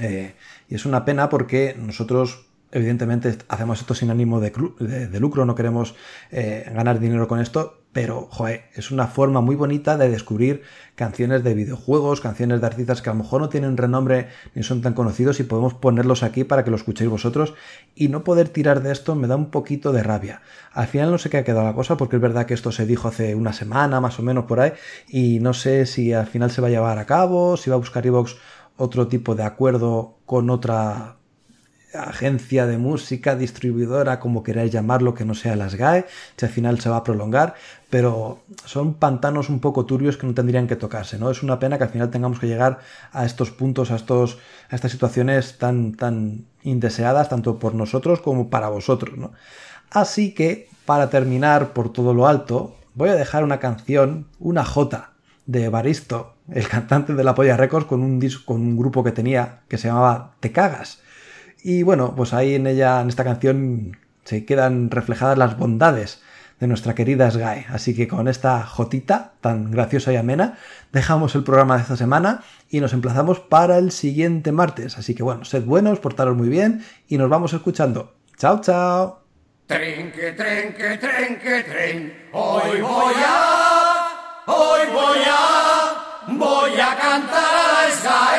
[0.00, 0.34] eh,
[0.68, 5.94] y es una pena porque nosotros evidentemente hacemos esto sin ánimo de, lucro, no queremos
[6.30, 10.62] eh, ganar dinero con esto, pero joder, es una forma muy bonita de descubrir
[10.94, 14.80] canciones de videojuegos, canciones de artistas que a lo mejor no tienen renombre ni son
[14.80, 17.54] tan conocidos y podemos ponerlos aquí para que lo escuchéis vosotros
[17.96, 20.42] y no poder tirar de esto me da un poquito de rabia.
[20.72, 22.86] Al final no sé qué ha quedado la cosa porque es verdad que esto se
[22.86, 24.72] dijo hace una semana más o menos por ahí
[25.08, 27.80] y no sé si al final se va a llevar a cabo, si va a
[27.80, 28.36] buscar Evox
[28.76, 31.19] otro tipo de acuerdo con otra
[31.94, 36.06] agencia de música, distribuidora, como queráis llamarlo, que no sea las GAE,
[36.36, 37.54] si al final se va a prolongar,
[37.90, 41.30] pero son pantanos un poco turbios que no tendrían que tocarse, ¿no?
[41.30, 42.78] Es una pena que al final tengamos que llegar
[43.12, 44.38] a estos puntos, a, estos,
[44.68, 49.32] a estas situaciones tan, tan indeseadas, tanto por nosotros como para vosotros, ¿no?
[49.90, 55.10] Así que, para terminar por todo lo alto, voy a dejar una canción, una J
[55.46, 59.10] de Baristo, el cantante de la Polla Records, con un, disco, con un grupo que
[59.10, 61.00] tenía que se llamaba Te Cagas.
[61.62, 66.22] Y bueno, pues ahí en ella, en esta canción, se quedan reflejadas las bondades
[66.60, 67.66] de nuestra querida Sky.
[67.70, 70.58] Así que con esta jotita tan graciosa y amena,
[70.92, 74.98] dejamos el programa de esta semana y nos emplazamos para el siguiente martes.
[74.98, 78.14] Así que bueno, sed buenos, portaros muy bien y nos vamos escuchando.
[78.36, 79.20] Chao, chao.
[82.32, 88.29] Hoy voy a, hoy voy a, voy a cantar SGAE.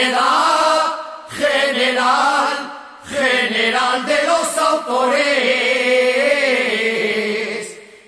[0.00, 0.96] Sociedad
[1.28, 2.72] General,
[3.06, 5.20] General de los Autores.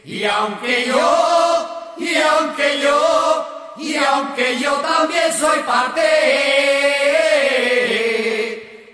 [0.05, 6.09] Y aunque yo, y aunque yo, y aunque yo también soy parte,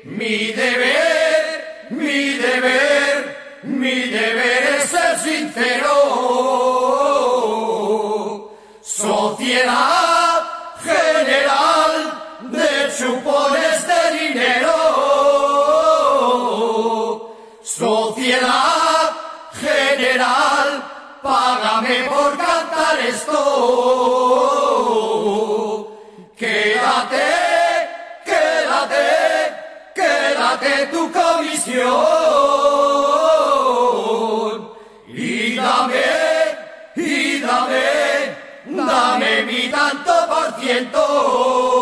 [0.02, 5.94] mi deber, mi deber, mi deber es ser sincero.
[8.82, 9.97] Sociedad
[23.08, 23.38] esto.
[26.36, 27.30] Quédate,
[28.24, 29.06] quédate,
[29.94, 31.88] quédate tu comisión.
[35.08, 36.04] Y dame,
[36.96, 37.86] y dame,
[38.66, 41.77] dame mi tanto por ciento.